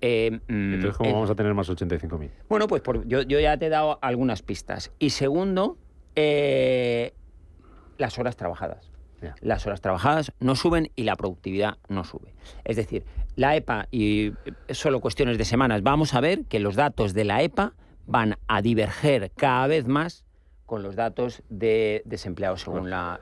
[0.00, 2.30] Eh, mm, Entonces, ¿cómo vamos a tener más 85.000?
[2.48, 4.92] Bueno, pues yo, ya te he dado algunas pistas.
[4.98, 5.76] Y segundo,
[6.14, 8.97] las horas trabajadas.
[9.40, 12.34] Las horas trabajadas no suben y la productividad no sube.
[12.64, 13.04] Es decir,
[13.36, 14.32] la EPA, y
[14.70, 17.72] solo cuestiones de semanas, vamos a ver que los datos de la EPA
[18.06, 20.24] van a diverger cada vez más
[20.66, 23.20] con los datos de desempleados según la,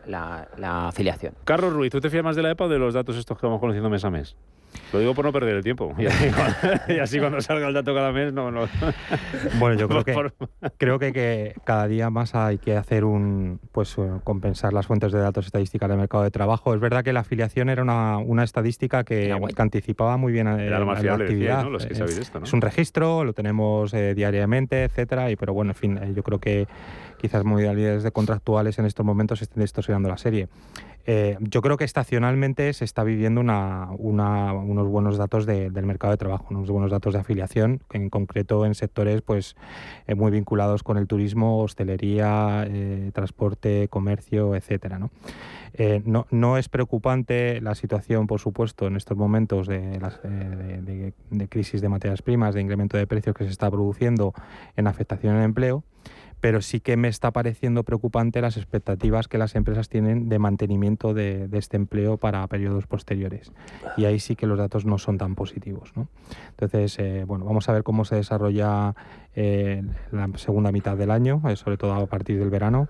[0.89, 1.35] afiliación.
[1.45, 3.47] Carlos Ruiz, ¿tú te fías más de la EPA o de los datos estos que
[3.47, 4.37] vamos conociendo mes a mes?
[4.93, 5.95] Lo digo por no perder el tiempo.
[6.89, 8.51] Y así, cuando salga el dato cada mes, no.
[8.51, 8.69] no.
[9.59, 10.33] Bueno, yo creo que,
[10.79, 13.61] creo que, cada día más hay que hacer un.
[13.73, 16.75] Pues eh, compensar las fuentes de datos estadísticas del mercado de trabajo.
[16.75, 20.79] Es verdad que la afiliación era una, estadística que, anticipaba muy bien eh, la
[21.15, 21.67] actividad.
[21.89, 25.31] es, un registro, lo tenemos eh, diariamente, etcétera.
[25.31, 26.67] Y, pero bueno, en fin, yo creo que
[27.19, 30.49] quizás modalidades de contractuales en estos momentos estén distorsionando la serie.
[31.09, 36.47] Eh, yo creo que estacionalmente se está viviendo unos buenos datos del mercado de trabajo,
[36.51, 39.55] unos buenos datos de afiliación, en concreto en sectores pues,
[40.09, 44.99] eh, muy vinculados con el turismo, hostelería, eh, transporte, comercio, etcétera.
[44.99, 45.11] ¿no?
[46.57, 50.01] es preocupante la situación, por supuesto, en estos momentos de,
[51.31, 54.33] de crisis de materias primas, de incremento de precios que se está produciendo
[54.75, 55.85] en afectación al empleo
[56.41, 61.15] pero sí que me está pareciendo preocupante las expectativas que las empresas tienen de mantenimiento
[61.15, 63.53] de, este empleo para periodos posteriores.
[63.97, 65.93] Y ahí sí que los datos no son tan positivos.
[66.51, 68.95] Entonces, eh, bueno, vamos a ver cómo se desarrolla
[69.35, 72.89] eh, la segunda mitad del año, eh, sobre todo a partir del verano,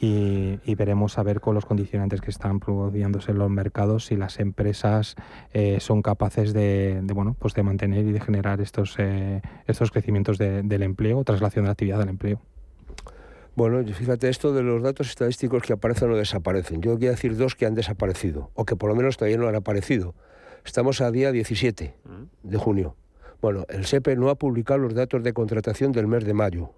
[0.00, 4.38] y, veremos a ver con los condicionantes que están produciéndose en los mercados si las
[4.38, 5.16] empresas
[5.80, 8.96] son capaces de, bueno, pues de mantener y de generar estos,
[9.66, 12.40] estos crecimientos del empleo, traslación de la actividad del empleo.
[13.58, 16.80] Bueno, fíjate, esto de los datos estadísticos que aparecen o desaparecen.
[16.80, 19.56] Yo quiero decir dos que han desaparecido, o que por lo menos todavía no han
[19.56, 20.14] aparecido.
[20.64, 21.96] Estamos a día 17
[22.44, 22.94] de junio.
[23.42, 26.70] Bueno, el SEPE no ha publicado los datos de contratación del mes de mayo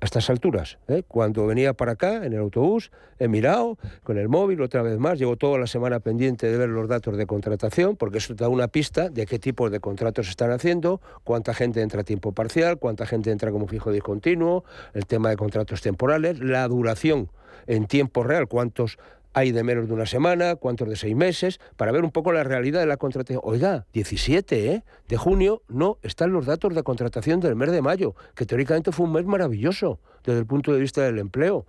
[0.00, 0.78] a estas alturas.
[0.88, 1.02] ¿eh?
[1.06, 5.18] Cuando venía para acá, en el autobús, he mirado con el móvil otra vez más,
[5.18, 8.68] llevo toda la semana pendiente de ver los datos de contratación, porque eso da una
[8.68, 13.06] pista de qué tipos de contratos están haciendo, cuánta gente entra a tiempo parcial, cuánta
[13.06, 17.30] gente entra como fijo discontinuo, el tema de contratos temporales, la duración
[17.66, 18.98] en tiempo real, cuántos
[19.34, 22.44] hay de menos de una semana, cuántos de seis meses, para ver un poco la
[22.44, 23.40] realidad de la contratación.
[23.44, 24.84] Oiga, 17 ¿eh?
[25.08, 29.06] de junio no están los datos de contratación del mes de mayo, que teóricamente fue
[29.06, 31.66] un mes maravilloso desde el punto de vista del empleo.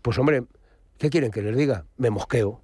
[0.00, 0.44] Pues hombre,
[0.96, 1.84] ¿qué quieren que les diga?
[1.96, 2.62] Me mosqueo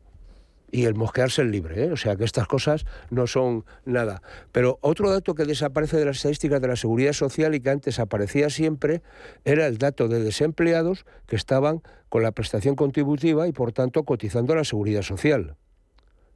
[0.75, 1.85] y el mosquearse el libre.
[1.85, 1.93] ¿eh?
[1.93, 4.23] O sea que estas cosas no son nada.
[4.51, 8.01] Pero otro dato que desaparece de las estadísticas de la seguridad social y que antes
[8.01, 9.01] aparecía siempre
[9.45, 14.53] era el dato de desempleados que estaban con la prestación contributiva y por tanto cotizando
[14.53, 15.55] a la seguridad social.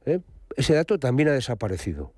[0.05, 0.21] ¿eh?
[0.55, 2.13] Ese dato también ha desaparecido.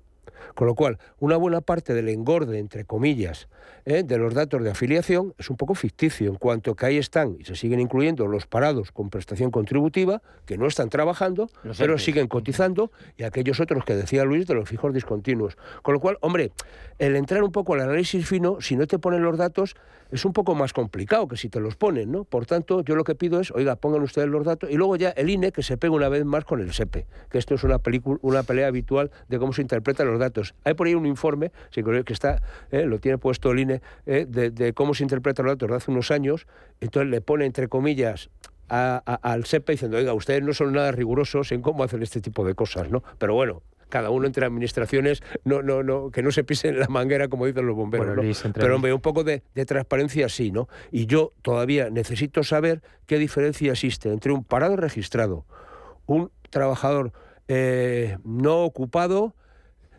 [0.54, 3.48] Con lo cual, una buena parte del engorde, entre comillas,
[3.84, 4.02] ¿eh?
[4.02, 7.44] de los datos de afiliación es un poco ficticio, en cuanto que ahí están y
[7.44, 12.90] se siguen incluyendo los parados con prestación contributiva, que no están trabajando, pero siguen cotizando,
[13.16, 15.56] y aquellos otros que decía Luis de los fijos discontinuos.
[15.82, 16.52] Con lo cual, hombre,
[16.98, 19.74] el entrar un poco al análisis fino, si no te ponen los datos,
[20.12, 22.24] es un poco más complicado que si te los ponen, ¿no?
[22.24, 25.08] Por tanto, yo lo que pido es, oiga, pongan ustedes los datos y luego ya
[25.10, 27.80] el INE que se pegue una vez más con el SEPE, que esto es una,
[28.20, 30.31] una pelea habitual de cómo se interpretan los datos.
[30.64, 34.72] Hay por ahí un informe, que está, eh, lo tiene puesto el INE, eh, de,
[34.72, 36.46] cómo se interpretan los datos de hace unos años,
[36.80, 38.30] entonces le pone entre comillas
[38.68, 42.54] al SEPE diciendo, oiga, ustedes no son nada rigurosos en cómo hacen este tipo de
[42.54, 43.02] cosas, ¿no?
[43.18, 47.28] Pero bueno, cada uno entre administraciones, no, no, no, que no se pisen la manguera,
[47.28, 48.42] como dicen los bomberos.
[48.54, 50.66] Pero hombre, un poco de, transparencia sí, ¿no?
[50.90, 55.44] Y yo todavía necesito saber qué diferencia existe entre un parado registrado,
[56.06, 57.12] un trabajador
[57.48, 59.34] eh, no ocupado,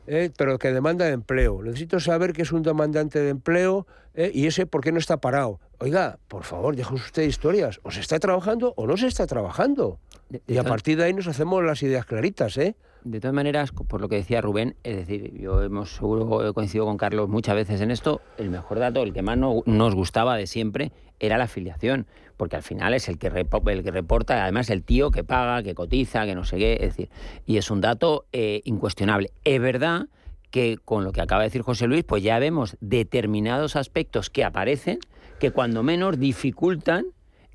[0.07, 1.61] eh, pero que demanda empleo.
[1.63, 5.17] Necesito saber qué es un demandante de empleo eh, y ese por qué no está
[5.17, 5.59] parado.
[5.79, 7.79] Oiga, por favor, déjenos usted historias.
[7.83, 9.99] ¿O se está trabajando o no se está trabajando?
[10.47, 12.75] y a partir de ahí nos hacemos las ideas claritas, ¿eh?
[13.03, 16.85] De todas maneras, por lo que decía Rubén, es decir, yo hemos seguro he coincidido
[16.85, 20.47] con Carlos muchas veces en esto, el mejor dato, el que más nos gustaba de
[20.47, 24.83] siempre, era la afiliación, porque al final es el que, el que reporta, además el
[24.83, 27.09] tío que paga, que cotiza, que no sé qué, es decir,
[27.45, 29.31] y es un dato eh, incuestionable.
[29.43, 30.07] Es verdad
[30.49, 34.45] que con lo que acaba de decir José Luis, pues ya vemos determinados aspectos que
[34.45, 34.99] aparecen
[35.39, 37.07] que cuando menos dificultan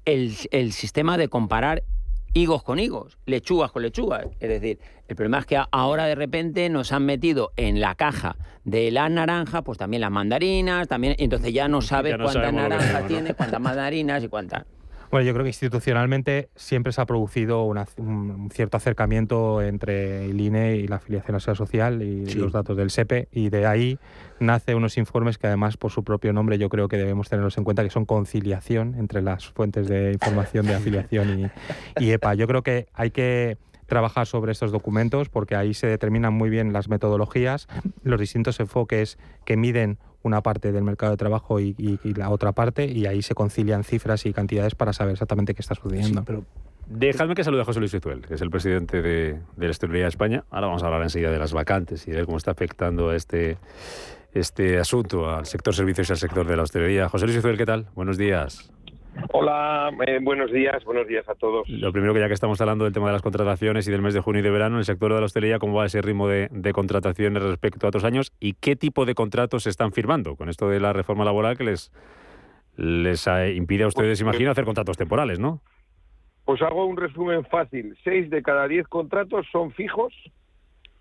[0.05, 1.85] el, el sistema de comparar
[2.39, 4.27] higos con higos, lechugas con lechugas.
[4.41, 8.37] Es decir, el problema es que ahora de repente nos han metido en la caja
[8.65, 13.35] de las naranjas, pues también las mandarinas, también, entonces ya no sabes cuántas naranjas tiene,
[13.35, 14.65] cuántas mandarinas y cuántas.
[15.11, 20.77] Bueno, yo creo que institucionalmente siempre se ha producido un cierto acercamiento entre el INE
[20.77, 23.99] y la afiliación a la social y los datos del SEPE, y de ahí
[24.39, 27.65] nace unos informes que además por su propio nombre yo creo que debemos tenerlos en
[27.65, 31.51] cuenta, que son conciliación entre las fuentes de información de afiliación
[31.99, 32.35] y, y EPA.
[32.35, 33.57] Yo creo que hay que
[33.89, 37.67] trabajar sobre estos documentos porque ahí se determinan muy bien las metodologías,
[38.05, 41.75] los distintos enfoques que miden una parte del mercado de trabajo y,
[42.05, 45.75] la otra parte, y ahí se concilian cifras y cantidades para saber exactamente qué está
[45.75, 46.23] sucediendo.
[46.25, 46.45] pero...
[46.87, 50.09] Dejadme que salude a José Luis Fizuel, que es el presidente de, la Hostelería de
[50.09, 50.45] España.
[50.51, 53.59] Ahora vamos a hablar enseguida de las vacantes y de cómo está afectando a este,
[54.33, 57.11] este asunto al sector servicios y al sector de la hostelería.
[57.11, 57.89] José Luis Fizuel, ¿qué tal?
[57.95, 58.73] Buenos días.
[59.33, 61.69] Hola, eh, buenos días, buenos días a todos.
[61.69, 64.15] Lo primero que ya que estamos hablando del tema de las contrataciones y del mes
[64.15, 66.29] de junio y de verano en el sector de la hostelería, ¿cómo va ese ritmo
[66.29, 70.49] de, contrataciones respecto a otros años y qué tipo de contratos se están firmando con
[70.49, 71.93] esto de la reforma laboral que les,
[72.77, 75.61] les impide a ustedes, pues, imagino, hacer contratos temporales, ¿no?
[76.45, 77.97] Pues hago un resumen fácil.
[78.05, 80.15] Seis de cada diez contratos son fijos,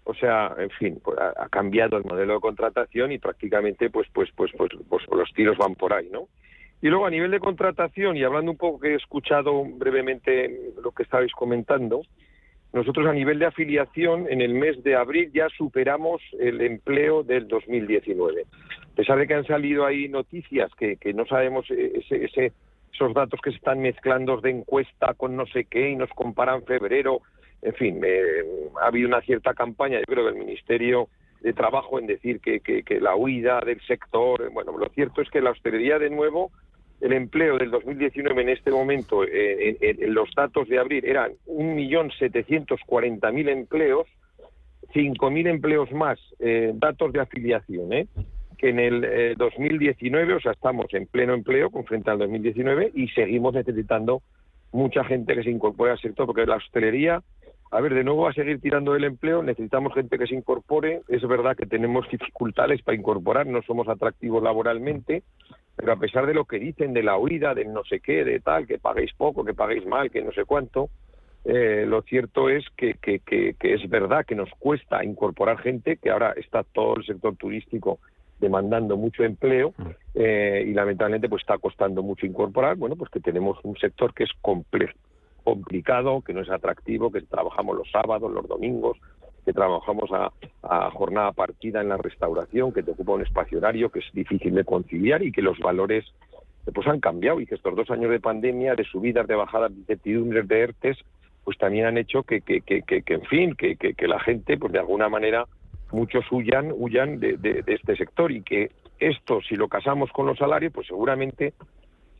[0.03, 4.29] o sea, en fin, pues ha, cambiado el modelo de contratación y prácticamente pues, pues,
[4.35, 6.27] pues, pues, pues los tiros van por ahí, ¿no?
[6.81, 10.91] Y luego a nivel de contratación, y hablando un poco que he escuchado brevemente lo
[10.91, 12.01] que estabais comentando,
[12.73, 17.47] nosotros a nivel de afiliación en el mes de abril ya superamos el empleo del
[17.47, 18.43] 2019.
[18.43, 22.51] A pesar de que han salido ahí noticias que, no sabemos ese,
[22.93, 26.63] esos datos que se están mezclando de encuesta con no sé qué y nos comparan
[26.63, 27.21] febrero,
[27.63, 28.43] en fin, eh,
[28.81, 31.07] ha habido una cierta campaña, yo creo, del Ministerio
[31.41, 34.51] de Trabajo en decir que, que la huida del sector.
[34.51, 36.51] Bueno, lo cierto es que la hostelería de nuevo
[37.01, 44.07] el empleo del 2019 en este momento, eh, los datos de abril, eran 1.740.000 empleos,
[44.93, 48.07] 5.000 empleos más, eh, datos de afiliación, ¿eh?
[48.57, 53.07] que en el 2019, o sea, estamos en pleno empleo con frente al 2019 y
[53.09, 54.23] seguimos necesitando
[54.71, 57.21] mucha gente que se incorpore al sector, porque la hostelería,
[57.71, 61.01] a ver, de nuevo va a seguir tirando el empleo, necesitamos gente que se incorpore,
[61.07, 65.23] es verdad que tenemos dificultades para incorporar, no somos atractivos laboralmente,
[65.75, 68.39] pero a pesar de lo que dicen de la huida, de no sé qué, de
[68.39, 70.89] tal, que paguéis poco, que paguéis mal, que no sé cuánto,
[71.45, 76.09] eh, lo cierto es que, que, que, es verdad que nos cuesta incorporar gente, que
[76.09, 77.99] ahora está todo el sector turístico
[78.39, 79.83] demandando mucho empleo mm.
[80.15, 84.25] eh, y lamentablemente pues está costando mucho incorporar, bueno, pues que tenemos un sector que
[84.25, 84.97] es complejo,
[85.47, 88.97] complicado, que no es atractivo, que trabajamos los sábados, los domingos,
[89.45, 90.29] que trabajamos a,
[90.91, 94.65] jornada partida en la restauración, que te ocupa un espacio horario que es difícil de
[94.65, 96.03] conciliar y que los valores
[96.73, 99.79] pues han cambiado y que estos dos años de pandemia, de subidas, de bajadas, de
[99.79, 100.97] incertidumbres, de ERTES,
[101.45, 104.73] pues también han hecho que, que, que, que, en fin, que, que, la gente, pues
[104.73, 105.45] de alguna manera,
[105.93, 110.73] muchos huyan, huyan de, este sector y que esto, si lo casamos con los salarios,
[110.73, 111.53] pues seguramente,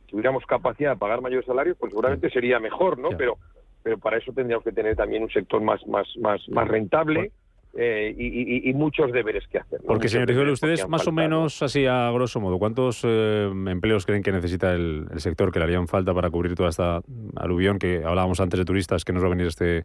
[0.08, 3.10] tuviéramos capacidad de pagar mayores salarios, pues seguramente sería mejor, ¿no?
[3.10, 3.38] Pero
[3.82, 7.30] pero para eso tendríamos que tener también un sector más, más, más, más rentable.
[7.74, 9.80] Eh, y, muchos deberes que hacer.
[9.86, 14.32] Porque, señor ustedes más o menos, así a grosso modo, ¿cuántos eh, empleos creen que
[14.32, 17.02] necesita el, sector que le harían falta para cubrir toda esta
[17.36, 19.84] aluvión que hablábamos antes de turistas que nos va a venir este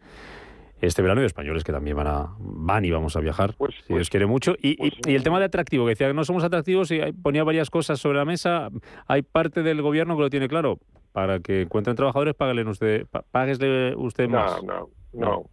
[0.87, 3.93] este verano y españoles que también van a van y vamos a viajar, pues, si
[3.93, 4.55] pues, quiere mucho.
[4.61, 7.43] Y, pues y, el tema de atractivo, que decía que no somos atractivos y ponía
[7.43, 8.69] varias cosas sobre la mesa,
[9.07, 10.79] hay parte del gobierno que lo tiene claro.
[11.13, 14.63] Para que encuentren trabajadores, páguenle usted, páguesle usted más.
[14.63, 15.27] no, no.
[15.27, 15.43] no.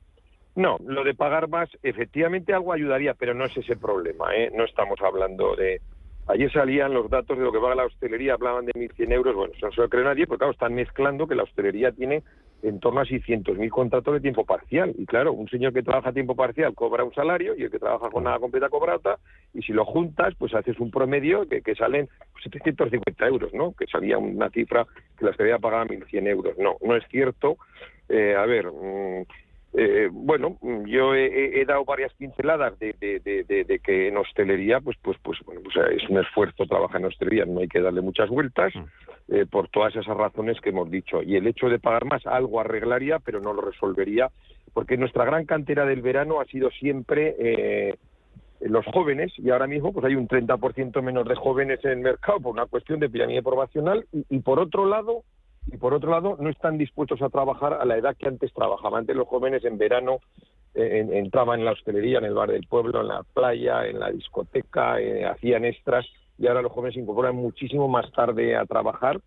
[0.56, 4.34] No, lo de pagar más, efectivamente algo ayudaría, pero no es ese problema.
[4.34, 4.50] ¿eh?
[4.52, 5.80] No estamos hablando de...
[6.26, 9.34] Ayer salían los datos de lo que paga la hostelería, hablaban de 1.100 euros.
[9.34, 12.22] Bueno, eso no se lo cree nadie, porque claro, están mezclando que la hostelería tiene
[12.62, 14.92] en torno a 600.000 contratos de tiempo parcial.
[14.96, 17.78] Y claro, un señor que trabaja a tiempo parcial cobra un salario y el que
[17.78, 19.18] trabaja con nada completa cobra otra.
[19.54, 22.08] Y si lo juntas, pues haces un promedio que, que salen
[22.42, 23.72] 750 euros, ¿no?
[23.72, 24.86] Que salía una cifra
[25.18, 26.58] que la hostelería pagaba 1.100 euros.
[26.58, 27.56] No, no es cierto.
[28.08, 28.66] Eh, a ver...
[28.66, 29.24] Mm,
[29.72, 32.96] eh, bueno, yo he, dado varias pinceladas de,
[33.84, 37.60] que en hostelería, pues, pues, pues, bueno, pues es un esfuerzo trabajar en hostelería, no
[37.60, 39.09] hay que darle muchas vueltas mm.
[39.30, 41.22] Eh, por todas esas razones que hemos dicho.
[41.22, 44.30] Y el hecho de pagar más algo arreglaría, pero no lo resolvería,
[44.72, 47.94] porque nuestra gran cantera del verano ha sido siempre eh,
[48.60, 52.40] los jóvenes y ahora mismo pues hay un 30% menos de jóvenes en el mercado
[52.40, 55.22] por una cuestión de pirámide probacional y por otro lado
[55.66, 59.00] y por otro lado no están dispuestos a trabajar a la edad que antes trabajaban.
[59.00, 60.18] Antes los jóvenes en verano
[60.74, 64.10] eh, entraban en la hostelería, en el bar del pueblo, en la playa, en la
[64.10, 66.06] discoteca, eh, hacían extras
[66.40, 69.20] y ahora los jóvenes se incorporan muchísimo más tarde a trabajar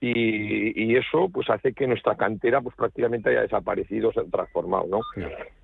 [0.00, 5.00] y, eso pues hace que nuestra cantera pues prácticamente haya desaparecido, se ha transformado, ¿no?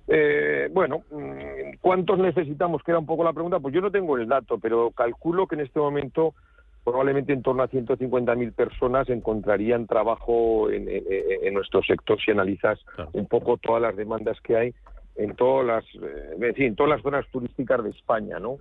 [0.07, 2.83] Eh, bueno, mm, ¿cuántos necesitamos?
[2.83, 3.59] Que era un poco la pregunta.
[3.59, 6.33] Pues yo no tengo el dato, pero calculo que en este momento
[6.83, 10.85] probablemente en torno a 150.000 personas encontrarían trabajo en,
[11.53, 12.79] nuestro sector si analizas
[13.13, 14.73] un poco todas las demandas que hay
[15.15, 18.57] en todas las, eh, todas las zonas turísticas de España, ¿no?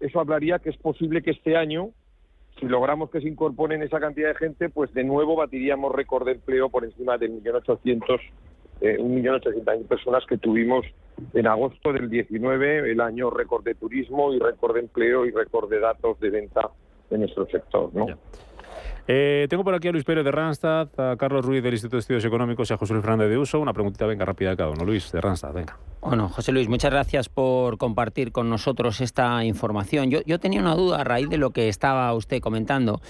[0.00, 1.90] Eso hablaría que es posible que este año,
[2.60, 6.32] si logramos que se incorporen esa cantidad de gente, pues de nuevo batiríamos récord de
[6.32, 8.20] empleo por encima del millón ochocientos,
[8.80, 10.84] eh, un millón ochocientos mil personas que tuvimos
[11.32, 15.70] en agosto del 19, el año récord de turismo y récord de empleo y récord
[15.70, 16.70] de datos de venta
[17.10, 17.90] en nuestro sector.
[17.94, 18.06] ¿no?
[19.08, 22.00] Eh, tengo por aquí a Luis Pérez de Randstad, a Carlos Ruiz del Instituto de
[22.00, 23.60] Estudios Económicos y a José Luis Fernández de Uso.
[23.60, 24.84] Una preguntita, venga, rápida de cada uno.
[24.84, 25.78] Luis, de Randstad, venga.
[26.00, 30.10] Bueno, José Luis, muchas gracias por compartir con nosotros esta información.
[30.10, 33.00] Yo, yo tenía una duda a raíz de lo que estaba usted comentando.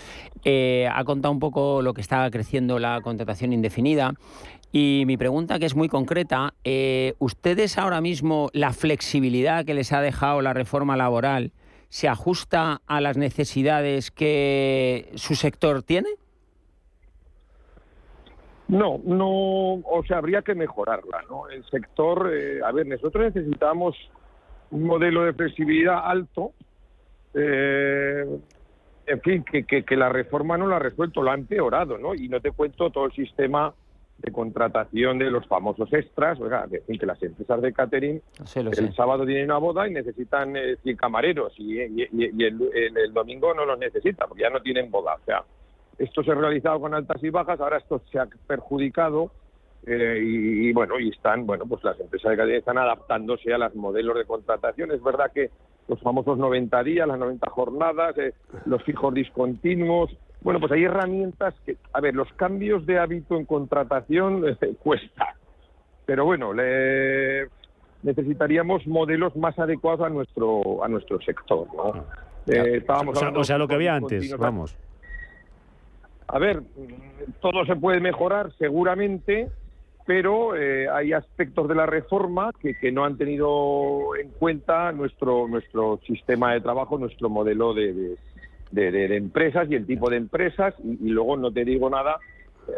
[0.44, 4.12] Eh, ha contado un poco lo que estaba creciendo la contratación indefinida.
[4.72, 9.92] Y mi pregunta, que es muy concreta, eh, ¿ustedes ahora mismo la flexibilidad que les
[9.92, 11.52] ha dejado la reforma laboral
[11.88, 16.08] se ajusta a las necesidades que su sector tiene?
[18.68, 21.48] No, no, o sea, habría que mejorarla, ¿no?
[21.48, 23.94] El sector, eh, a ver, nosotros necesitamos
[24.72, 26.52] un modelo de flexibilidad alto,
[27.34, 28.24] eh,
[29.06, 32.14] en fin, que, que, la reforma no la ha resuelto, lo ha empeorado, ¿no?
[32.14, 33.72] Y no te cuento todo el sistema
[34.18, 38.22] de contratación de los famosos extras, oiga, que, que las empresas de catering
[38.54, 43.78] el sábado tienen una boda y necesitan 100 eh, camareros y, el, domingo no los
[43.78, 45.14] necesitan porque ya no tienen boda.
[45.14, 45.44] O sea,
[45.98, 49.30] esto se ha realizado con altas y bajas, ahora esto se ha perjudicado
[49.86, 53.74] eh, y, bueno, y están, bueno, pues las empresas de catering están adaptándose a los
[53.74, 54.92] modelos de contratación.
[54.92, 55.50] Es verdad que
[55.88, 58.32] los famosos 90 días, las 90 jornadas, eh,
[58.64, 60.10] los fijos discontinuos,
[60.46, 65.34] bueno, pues hay herramientas que, a ver, los cambios de hábito en contratación eh, cuesta,
[66.04, 67.48] pero bueno, le,
[68.04, 71.94] necesitaríamos modelos más adecuados a nuestro a nuestro sector, ¿no?
[71.94, 72.04] Ah,
[72.46, 74.76] eh, estábamos o, sea, lo que había antes, vamos.
[76.28, 76.62] A ver,
[77.40, 79.48] todo se puede mejorar seguramente,
[80.06, 85.48] pero eh, hay aspectos de la reforma que, que, no han tenido en cuenta nuestro
[85.48, 88.16] nuestro sistema de trabajo, nuestro modelo de de,
[88.78, 92.18] empresas y el tipo de empresas y, luego no te digo nada,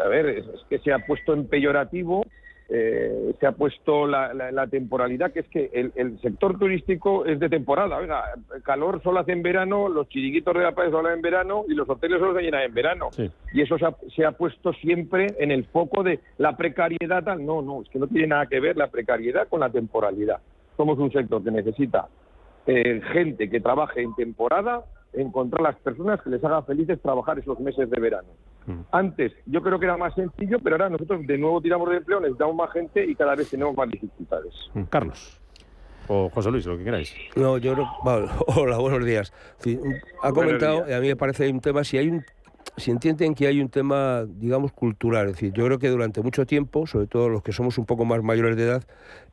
[0.05, 2.25] a ver, es, que se ha puesto en peyorativo
[2.71, 7.97] eh, se ha puesto la, temporalidad, que es que el, sector turístico es de temporada.
[7.97, 8.25] Oiga,
[8.63, 11.89] calor solo hace en verano, los chiringuitos de la playa solo en verano y los
[11.89, 13.09] hoteles solo se llenan en verano.
[13.55, 17.23] Y eso se ha, puesto siempre en el foco de la precariedad.
[17.39, 20.39] No, no, es que no tiene nada que ver la precariedad con la temporalidad.
[20.77, 22.09] Somos un sector que necesita
[22.67, 27.59] eh, gente que trabaje en temporada, encontrar las personas que les haga felices trabajar esos
[27.61, 28.29] meses de verano.
[28.67, 28.81] Mm.
[28.93, 32.21] Antes yo creo que era más sencillo, pero ahora nosotros de nuevo tiramos de empleo,
[32.21, 34.53] necesitamos más gente y cada vez tenemos más dificultades.
[34.75, 34.83] Mm.
[34.85, 35.41] Carlos.
[36.11, 37.15] O José Luis, lo que queráis.
[37.37, 37.91] No, yo no.
[38.57, 39.33] hola, buenos días.
[40.23, 42.25] ha comentado, y a mí me parece un tema, si hay un
[42.79, 45.27] si entienden que hay un tema, digamos, cultural.
[45.27, 48.05] Es decir, yo creo que durante mucho tiempo, sobre todo los que somos un poco
[48.05, 48.85] más mayores de edad,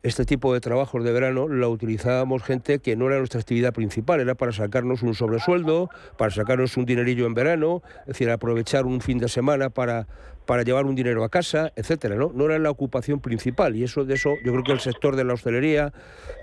[0.03, 4.19] este tipo de trabajos de verano lo utilizábamos gente que no era nuestra actividad principal,
[4.19, 9.01] era para sacarnos un sobresueldo, para sacarnos un dinerillo en verano, es decir, aprovechar un
[9.01, 10.07] fin de semana para,
[10.45, 12.45] para llevar un dinero a casa, etcétera, ¿no?
[12.45, 15.33] Era la ocupación principal y eso de eso yo creo que el sector de la
[15.33, 15.91] hostelería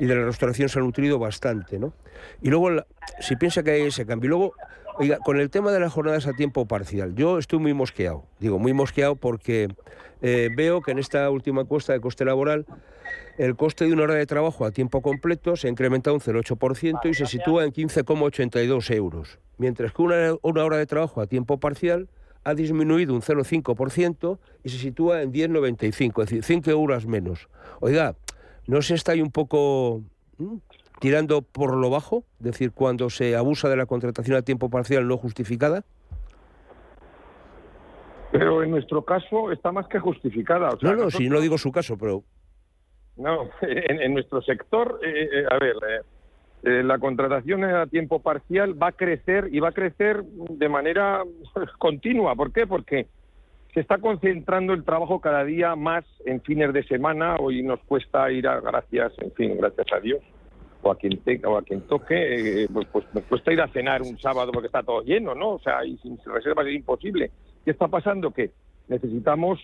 [0.00, 1.92] y de la restauración se ha nutrido bastante, ¿no?
[2.40, 2.70] Y luego
[3.20, 4.54] si piensa que hay ese cambio, y luego
[4.98, 8.24] Oiga, con el tema de las jornadas a tiempo parcial, yo estoy muy mosqueado.
[8.40, 9.68] Digo, muy mosqueado porque
[10.20, 12.66] eh, veo que en esta última encuesta de coste laboral
[13.38, 17.10] el coste de una hora de trabajo a tiempo completo se ha incrementado un 0,8%
[17.10, 21.58] y se sitúa en 15,82 euros, mientras que una, una hora de trabajo a tiempo
[21.58, 22.08] parcial
[22.44, 27.48] ha disminuido un 0,5% y se sitúa en 10,95, es decir, 5 euros menos.
[27.80, 28.16] Oiga,
[28.66, 30.02] ¿no se está ahí un poco
[31.02, 35.08] tirando por lo bajo, es decir, cuando se abusa de la contratación a tiempo parcial
[35.08, 35.82] no justificada?
[38.30, 40.70] Pero en nuestro caso está más que justificada.
[40.80, 42.22] no, no, si no digo su caso, pero...
[43.16, 45.74] No, en, nuestro sector, eh, eh, a ver,
[46.62, 51.24] eh, la contratación a tiempo parcial va a crecer y va a crecer de manera
[51.78, 52.36] continua.
[52.36, 52.64] ¿Por qué?
[52.68, 53.08] Porque
[53.74, 57.38] se está concentrando el trabajo cada día más en fines de semana.
[57.40, 60.22] Hoy nos cuesta ir a, gracias, en fin, gracias a Dios,
[60.82, 63.68] o a quien, te, o a quien toque, eh, pues, pues me cuesta ir a
[63.68, 65.50] cenar un sábado porque está todo lleno, ¿no?
[65.50, 67.30] O sea, y sin reservas es imposible.
[67.64, 68.32] ¿Qué está pasando?
[68.32, 68.50] Que
[68.88, 69.60] necesitamos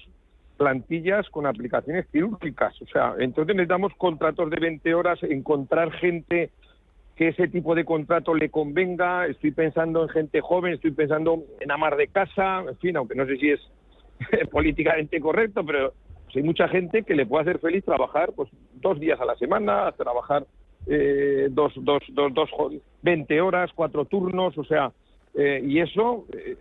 [0.57, 2.81] plantillas con aplicaciones quirúrgicas.
[2.83, 6.51] O sea, entonces necesitamos contratos de 20 horas, encontrar gente
[7.17, 9.27] que ese tipo de contrato le convenga.
[9.27, 13.27] Estoy pensando en gente joven, estoy pensando en amar de casa, en fin, aunque no
[13.27, 13.61] sé si es
[14.51, 15.93] políticamente correcto, pero
[16.35, 19.91] hay mucha gente que le puede hacer feliz trabajar pues dos días a la semana,
[19.93, 20.47] trabajar
[20.89, 22.51] eh, dos, dos, dos, dos,
[23.03, 24.93] 20 horas, cuatro turnos, o sea,
[25.35, 26.57] eh, y eso, eh,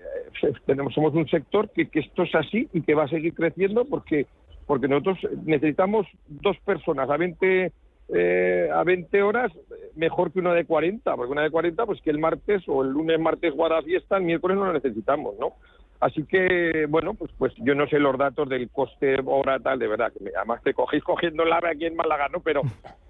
[0.65, 4.27] tenemos, somos un sector que, esto es así y que va a seguir creciendo porque,
[4.65, 7.71] porque nosotros necesitamos dos personas a 20,
[8.09, 9.51] eh, a 20 horas
[9.95, 12.89] mejor que una de 40, porque una de 40, pues que el martes o el
[12.89, 15.53] lunes, martes guarda fiesta, el miércoles no la necesitamos, ¿no?
[15.99, 19.87] Así que, bueno, pues, pues yo no sé los datos del coste hora tal, de
[19.87, 22.41] verdad, que además te cogéis cogiendo la aquí en Málaga, ¿no?
[22.41, 22.61] Pero,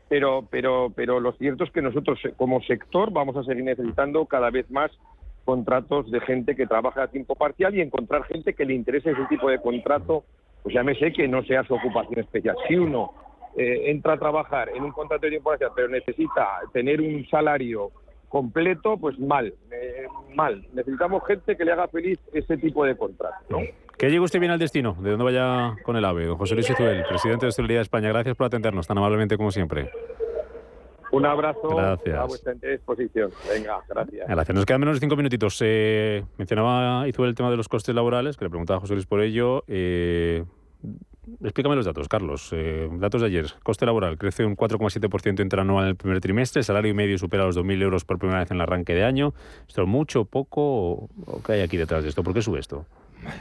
[0.10, 4.49] pero, pero, pero lo cierto es que nosotros como sector vamos a seguir necesitando cada
[4.49, 4.91] vez más
[5.43, 9.26] contratos de gente que trabaja a tiempo parcial y encontrar gente que le interese ese
[9.30, 10.24] tipo de contrato,
[10.64, 12.55] pues sé que no sea su ocupación especial.
[12.68, 13.14] Si uno
[13.55, 17.91] eh, entra a trabajar en un contrato de tiempo parcial, pero necesita tener un salario
[18.30, 20.66] completo, pues mal, eh, mal.
[20.74, 23.60] Necesitamos gente que le haga feliz ese tipo de contrato, ¿no?
[23.97, 26.27] Que llegue usted bien al destino, de dónde vaya con el AVE.
[26.35, 29.89] José Luis Izuel, presidente de Hostelería de España, gracias por atendernos tan amablemente como siempre.
[31.11, 32.15] Un abrazo gracias.
[32.15, 33.31] a vuestra disposición.
[33.49, 34.27] Venga, gracias.
[34.27, 34.55] Gracias.
[34.55, 35.57] Nos quedan menos de cinco minutitos.
[35.63, 39.07] Eh, mencionaba Izuel el tema de los costes laborales, que le preguntaba a José Luis
[39.07, 39.63] por ello.
[39.67, 40.43] Eh,
[41.41, 42.49] explícame los datos, Carlos.
[42.51, 43.47] Eh, datos de ayer.
[43.63, 46.61] Coste laboral crece un 4,7% interanual en el primer trimestre.
[46.61, 49.33] salario medio supera los 2.000 euros por primera vez en el arranque de año.
[49.67, 52.21] ¿Esto es mucho, poco o qué hay aquí detrás de esto?
[52.21, 52.85] ¿Por qué sube esto?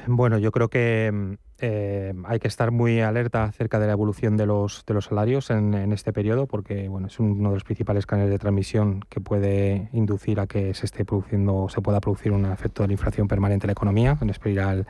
[0.06, 4.36] Bueno, yo creo que mm, eh, hay que estar muy alerta acerca de la evolución
[4.36, 8.04] de los, de los salarios en, este periodo, porque bueno, es uno de los principales
[8.04, 12.44] canales de transmisión que puede inducir a que se esté produciendo, se pueda producir un
[12.46, 14.86] efecto de la inflación permanente en la economía, en espiral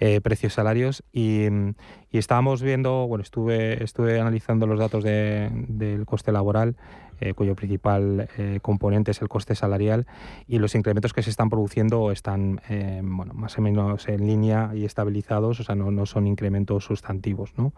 [0.00, 1.04] eh, precios salarios.
[1.12, 1.74] Y, mm,
[2.10, 6.76] y, estábamos viendo, bueno, estuve, estuve analizando los datos del coste laboral
[7.20, 10.06] eh, cuyo principal eh, componente es el coste salarial,
[10.46, 14.70] y los incrementos que se están produciendo están eh, bueno, más o menos en línea
[14.74, 17.52] y estabilizados, o sea, no, no son incrementos sustantivos.
[17.56, 17.72] ¿no?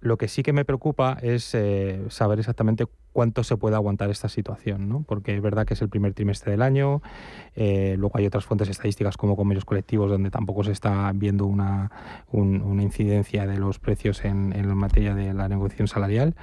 [0.00, 1.56] lo que sí que me preocupa es
[2.08, 2.86] saber exactamente
[3.16, 5.02] cuánto se puede aguantar esta situación, ¿no?
[5.08, 7.00] porque es verdad que es el primer trimestre del año,
[7.54, 11.90] eh, luego hay otras fuentes estadísticas como convenios colectivos donde tampoco se está viendo una,
[12.30, 16.34] una incidencia de los precios en, en materia de la negociación salarial,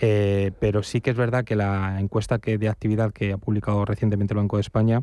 [0.00, 3.84] eh, pero sí que es verdad que la encuesta que de actividad que ha publicado
[3.84, 5.02] recientemente el Banco de España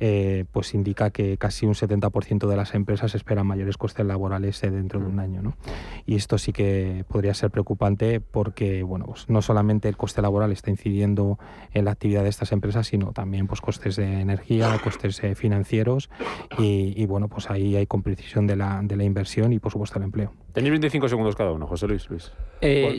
[0.00, 4.98] eh, pues indica que casi un 70% de las empresas esperan mayores costes laborales dentro
[4.98, 5.40] de un año.
[5.40, 5.56] ¿no?
[6.04, 10.43] Y esto sí que podría ser preocupante porque bueno, pues no solamente el coste laboral
[10.52, 11.38] está incidiendo
[11.72, 16.10] en la actividad de estas empresas, sino también pues, costes de energía, costes eh, financieros
[16.58, 20.04] y, bueno, pues ahí hay comprensión de la, de la inversión y por supuesto el
[20.04, 20.32] empleo.
[20.52, 22.08] Tenéis 25 segundos cada uno, José Luis.
[22.08, 22.32] Luis.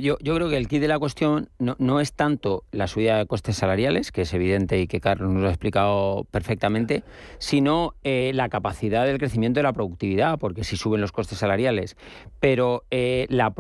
[0.02, 3.18] yo, yo, creo que el kit de la cuestión no, no es tanto la subida
[3.18, 7.04] de costes salariales, que es evidente y que Carlos nos lo ha explicado perfectamente,
[7.38, 11.96] sino eh, la capacidad del crecimiento de la productividad, porque si suben los costes salariales,
[12.40, 13.54] pero eh, la,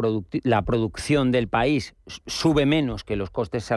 [0.44, 3.75] la, producción del país sube menos que los costes salariales,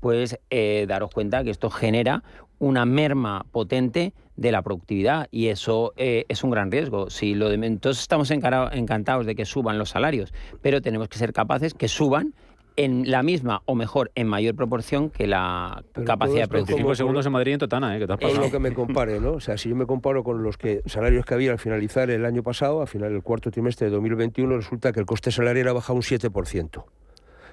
[0.00, 2.22] pues eh, daros cuenta que esto genera
[2.58, 7.10] una merma potente de la productividad y eso es un gran riesgo.
[7.10, 11.32] Si lo de, entonces estamos encantados de que suban los salarios, pero tenemos que ser
[11.32, 12.34] capaces que suban
[12.76, 16.76] en la misma o mejor en mayor proporción que la capacidad de producción.
[16.76, 18.00] 25 segundos en Madrid en Totana, ¿eh?
[18.00, 19.32] ¿Qué te has Es lo que me compare, ¿no?
[19.32, 22.24] O sea, si yo me comparo con los que salarios que había al finalizar el
[22.24, 25.72] año pasado, al final del cuarto trimestre de 2021, resulta que el coste salarial ha
[25.72, 26.84] bajado un 7%.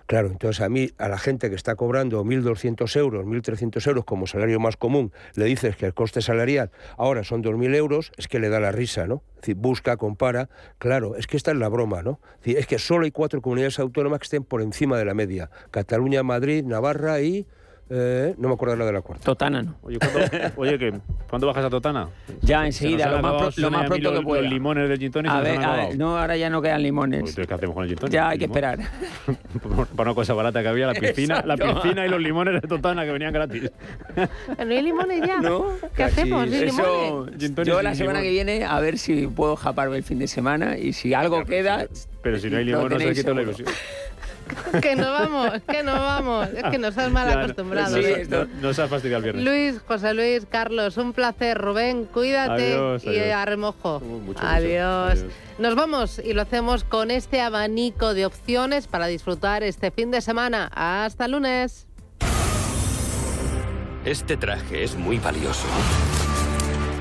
[0.09, 4.25] Claro, entonces a mí, a la gente que está cobrando 1.200 euros, 1.300 euros como
[4.25, 8.39] salario más común, le dices que el coste salarial ahora son 2.000 euros, es que
[8.39, 9.21] le da la risa, ¿no?
[9.35, 10.49] Es decir, busca, compara.
[10.79, 12.19] Claro, es que esta es la broma, ¿no?
[12.43, 15.51] Es, es que solo hay cuatro comunidades autónomas que estén por encima de la media.
[15.69, 17.45] Cataluña, Madrid, Navarra y
[17.91, 19.23] eh, no me acuerdo la de la cuarta.
[19.23, 19.75] Totana, ¿no?
[19.81, 19.97] Oye,
[20.57, 20.93] oye ¿qué?
[21.27, 22.07] ¿cuándo bajas a Totana?
[22.41, 24.41] Ya, enseguida, lo más, lo más pronto que pueda.
[24.43, 27.35] Los limones del gin a, ver, a ver, no, ahora ya no quedan limones.
[27.35, 28.79] ¿qué hacemos con el gin Ya hay que esperar.
[29.95, 33.05] Para una cosa barata que había, la piscina, la piscina y los limones de Totana
[33.05, 33.71] que venían gratis.
[34.15, 35.41] ¿No hay limones ya?
[35.41, 35.65] ¿No?
[35.95, 36.47] ¿Qué hacemos?
[36.51, 37.27] Eso,
[37.65, 40.93] yo la semana que viene a ver si puedo japarme el fin de semana y
[40.93, 41.87] si algo queda...
[42.21, 43.67] Pero si no hay limón no se quita la ilusión.
[44.81, 46.49] que no vamos, que no vamos.
[46.49, 47.95] Es que nos has mal acostumbrado.
[47.95, 48.03] Sí,
[48.61, 49.45] nos, has fastidiado el viernes.
[49.45, 51.57] Luis, José Luis, Carlos, un placer.
[51.57, 54.01] Rubén, cuídate y a remojo.
[54.37, 55.25] adiós.
[55.57, 60.21] Nos vamos y lo hacemos con este abanico de opciones para disfrutar este fin de
[60.21, 60.69] semana.
[60.73, 61.87] Hasta lunes.
[64.05, 65.67] Este traje es muy valioso.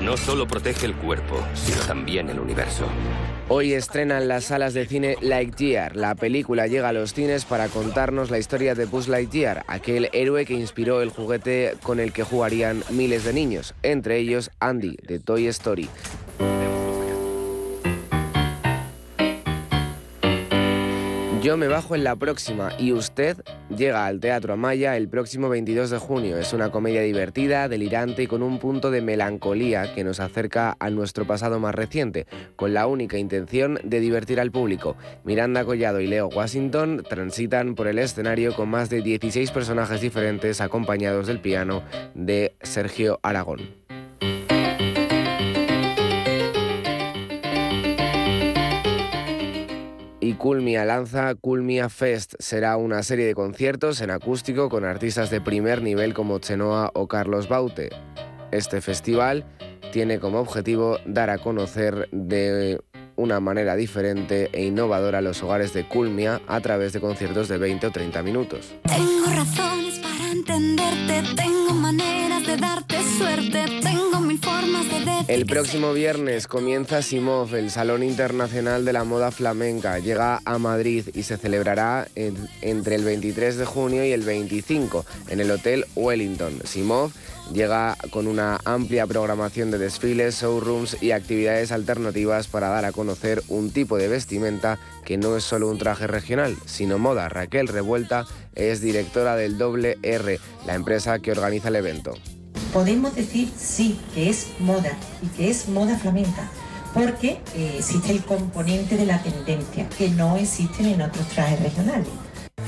[0.01, 2.85] No solo protege el cuerpo, sino también el universo.
[3.51, 5.95] Hoy estrenan las salas de cine Lightyear.
[5.95, 10.45] La película llega a los cines para contarnos la historia de Buzz Lightyear, aquel héroe
[10.45, 15.17] que inspiró el juguete con el que jugarían miles de niños, entre ellos Andy, de
[15.17, 15.89] Toy Story.
[21.49, 23.37] Yo me bajo en la próxima y usted
[23.75, 26.37] llega al Teatro Amaya el próximo 22 de junio.
[26.37, 30.91] Es una comedia divertida, delirante y con un punto de melancolía que nos acerca a
[30.91, 34.95] nuestro pasado más reciente, con la única intención de divertir al público.
[35.23, 40.61] Miranda Collado y Leo Washington transitan por el escenario con más de 16 personajes diferentes
[40.61, 41.81] acompañados del piano
[42.13, 43.78] de Sergio Aragón.
[50.39, 52.35] Culmia lanza Culmia Fest.
[52.39, 57.09] Será una serie de conciertos en acústico con artistas de primer nivel como Chenoa o
[57.09, 57.89] Carlos Baute.
[58.49, 59.43] Este festival
[59.91, 62.79] tiene como objetivo dar a conocer de
[63.17, 67.87] una manera diferente e innovadora los hogares de Culmia a través de conciertos de 20
[67.87, 68.73] o 30 minutos.
[70.39, 77.53] Entenderte, tengo maneras de darte suerte, tengo mil formas de El próximo viernes comienza Simov,
[77.55, 79.99] el Salón Internacional de la Moda Flamenca.
[79.99, 85.41] Llega a Madrid y se celebrará entre el 23 de junio y el 25 en
[85.41, 86.61] el Hotel Wellington.
[86.63, 87.11] Simov
[87.53, 93.43] llega con una amplia programación de desfiles, showrooms y actividades alternativas para dar a conocer
[93.47, 97.29] un tipo de vestimenta que no es solo un traje regional, sino moda.
[97.29, 98.25] Raquel Revuelta
[98.55, 102.13] es directora del Doble R, la empresa que organiza el evento.
[102.73, 104.91] Podemos decir sí, que es moda
[105.23, 106.49] y que es moda flamenca,
[106.93, 112.09] porque eh, existe el componente de la tendencia que no existen en otros trajes regionales.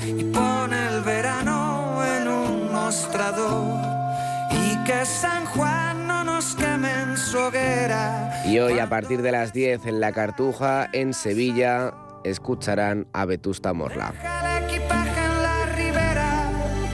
[0.05, 3.90] Y pone el verano en un mostrador
[4.85, 8.41] que San Juan no nos queme en su hoguera.
[8.45, 13.73] Y hoy a partir de las 10 en La Cartuja, en Sevilla, escucharán a Vetusta
[13.73, 14.13] Morla.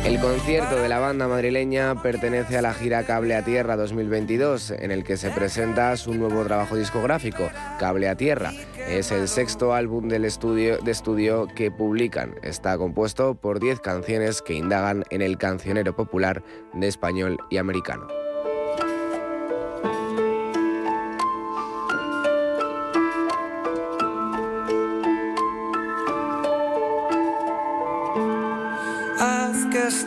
[0.07, 4.91] El concierto de la banda madrileña pertenece a la gira Cable a Tierra 2022, en
[4.91, 8.53] el que se presenta su nuevo trabajo discográfico, Cable a Tierra.
[8.87, 12.35] Es el sexto álbum del de estudio que publican.
[12.41, 16.41] Está compuesto por 10 canciones que indagan en el cancionero popular
[16.73, 18.07] de español y americano.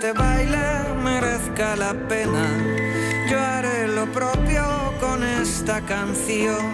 [0.01, 2.47] Este baile merezca la pena.
[3.29, 4.65] Yo haré lo propio
[4.99, 6.65] con esta canción.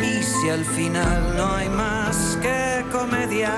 [0.00, 3.52] Y si al final no hay más que comedia,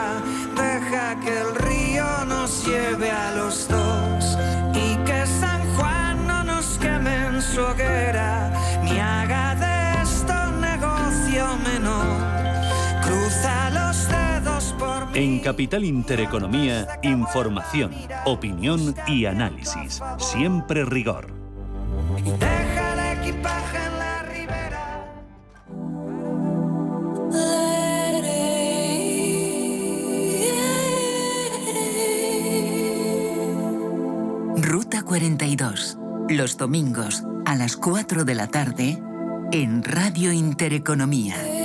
[0.56, 4.38] deja que el río nos lleve a los dos.
[4.72, 8.50] Y que San Juan no nos queme en su hoguera,
[8.82, 12.35] ni haga de esto negocio menor.
[15.16, 17.90] En Capital Intereconomía, información,
[18.26, 20.02] opinión y análisis.
[20.18, 21.32] Siempre rigor.
[34.58, 35.96] Ruta 42.
[36.28, 39.02] Los domingos a las 4 de la tarde
[39.50, 41.55] en Radio Intereconomía.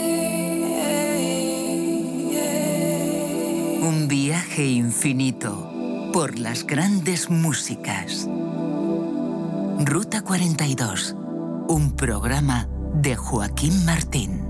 [3.81, 8.29] Un viaje infinito por las grandes músicas.
[9.79, 11.15] Ruta 42.
[11.67, 14.45] Un programa de Joaquín Martín.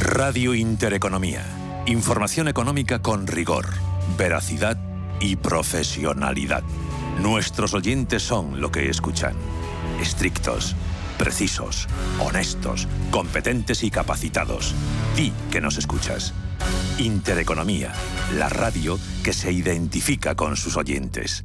[0.00, 1.44] Radio Intereconomía.
[1.84, 3.66] Información económica con rigor,
[4.16, 4.78] veracidad
[5.20, 6.62] y profesionalidad.
[7.20, 9.34] Nuestros oyentes son lo que escuchan.
[10.00, 10.74] Estrictos,
[11.16, 11.88] precisos,
[12.20, 14.74] honestos, competentes y capacitados.
[15.16, 16.32] Di que nos escuchas.
[16.98, 17.92] Intereconomía,
[18.36, 21.44] la radio que se identifica con sus oyentes.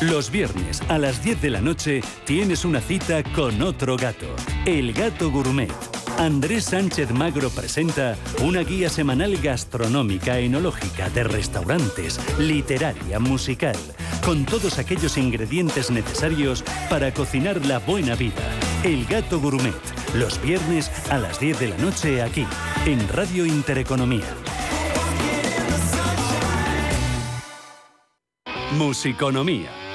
[0.00, 4.26] Los viernes a las 10 de la noche tienes una cita con otro gato,
[4.66, 5.72] el gato gourmet.
[6.18, 13.76] Andrés Sánchez Magro presenta una guía semanal gastronómica, enológica, de restaurantes, literaria, musical,
[14.26, 18.42] con todos aquellos ingredientes necesarios para cocinar la buena vida.
[18.82, 19.72] El gato gourmet,
[20.16, 22.44] los viernes a las 10 de la noche aquí,
[22.86, 24.26] en Radio Intereconomía.
[28.72, 29.70] Musiconomía,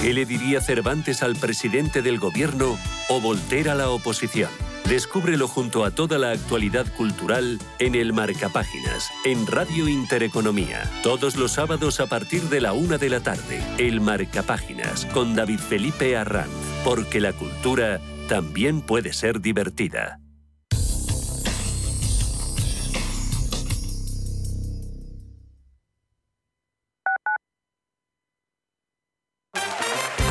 [0.00, 2.78] ¿Qué le diría Cervantes al presidente del gobierno
[3.10, 4.48] o Voltaire a la oposición?
[4.88, 10.90] Descúbrelo junto a toda la actualidad cultural en el Marcapáginas, en Radio Intereconomía.
[11.02, 13.62] Todos los sábados a partir de la una de la tarde.
[13.76, 16.48] El Marcapáginas con David Felipe Arranz.
[16.82, 20.18] Porque la cultura también puede ser divertida.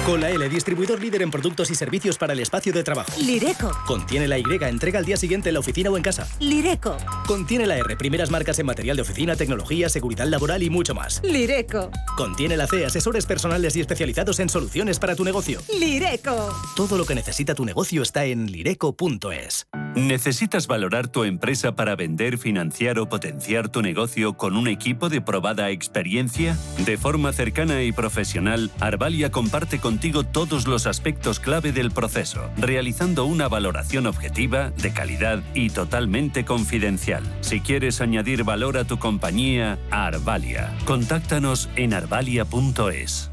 [0.10, 3.12] Con la L, distribuidor líder en productos y servicios para el espacio de trabajo.
[3.24, 3.72] Lireco.
[3.86, 6.28] Contiene la Y, entrega al día siguiente en la oficina o en casa.
[6.40, 6.98] Lireco.
[7.28, 11.22] Contiene la R, primeras marcas en material de oficina, tecnología, seguridad laboral y mucho más.
[11.24, 11.92] Lireco.
[12.18, 15.62] Contiene la C, asesores personales y especializados en soluciones para tu negocio.
[15.80, 16.56] Lireco.
[16.76, 19.68] Todo lo que necesita tu negocio está en lireco.es.
[19.96, 25.22] ¿Necesitas valorar tu empresa para vender, financiar o potenciar tu negocio con un equipo de
[25.22, 26.58] probada experiencia?
[26.86, 29.80] De forma cercana y profesional, Arvalia comparte
[30.24, 37.24] todos los aspectos clave del proceso, realizando una valoración objetiva, de calidad y totalmente confidencial.
[37.42, 40.74] Si quieres añadir valor a tu compañía, Arvalia.
[40.86, 43.32] Contáctanos en arvalia.es.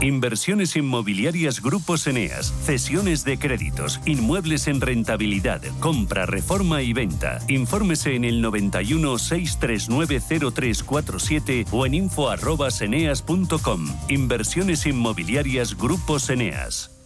[0.00, 7.38] Inversiones inmobiliarias Grupos Eneas, cesiones de créditos, inmuebles en rentabilidad, compra, reforma y venta.
[7.48, 10.20] Infórmese en el 91 639
[10.52, 13.86] 0347 o en info@eneas.com.
[14.08, 16.96] Inversiones inmobiliarias Grupos Eneas.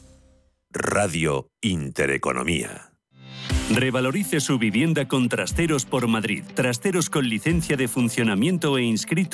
[0.70, 2.95] Radio Intereconomía.
[3.70, 6.45] Revalorice su vivienda con Trasteros por Madrid.
[6.55, 9.14] Trasteros con licencia de funcionamiento e inscrito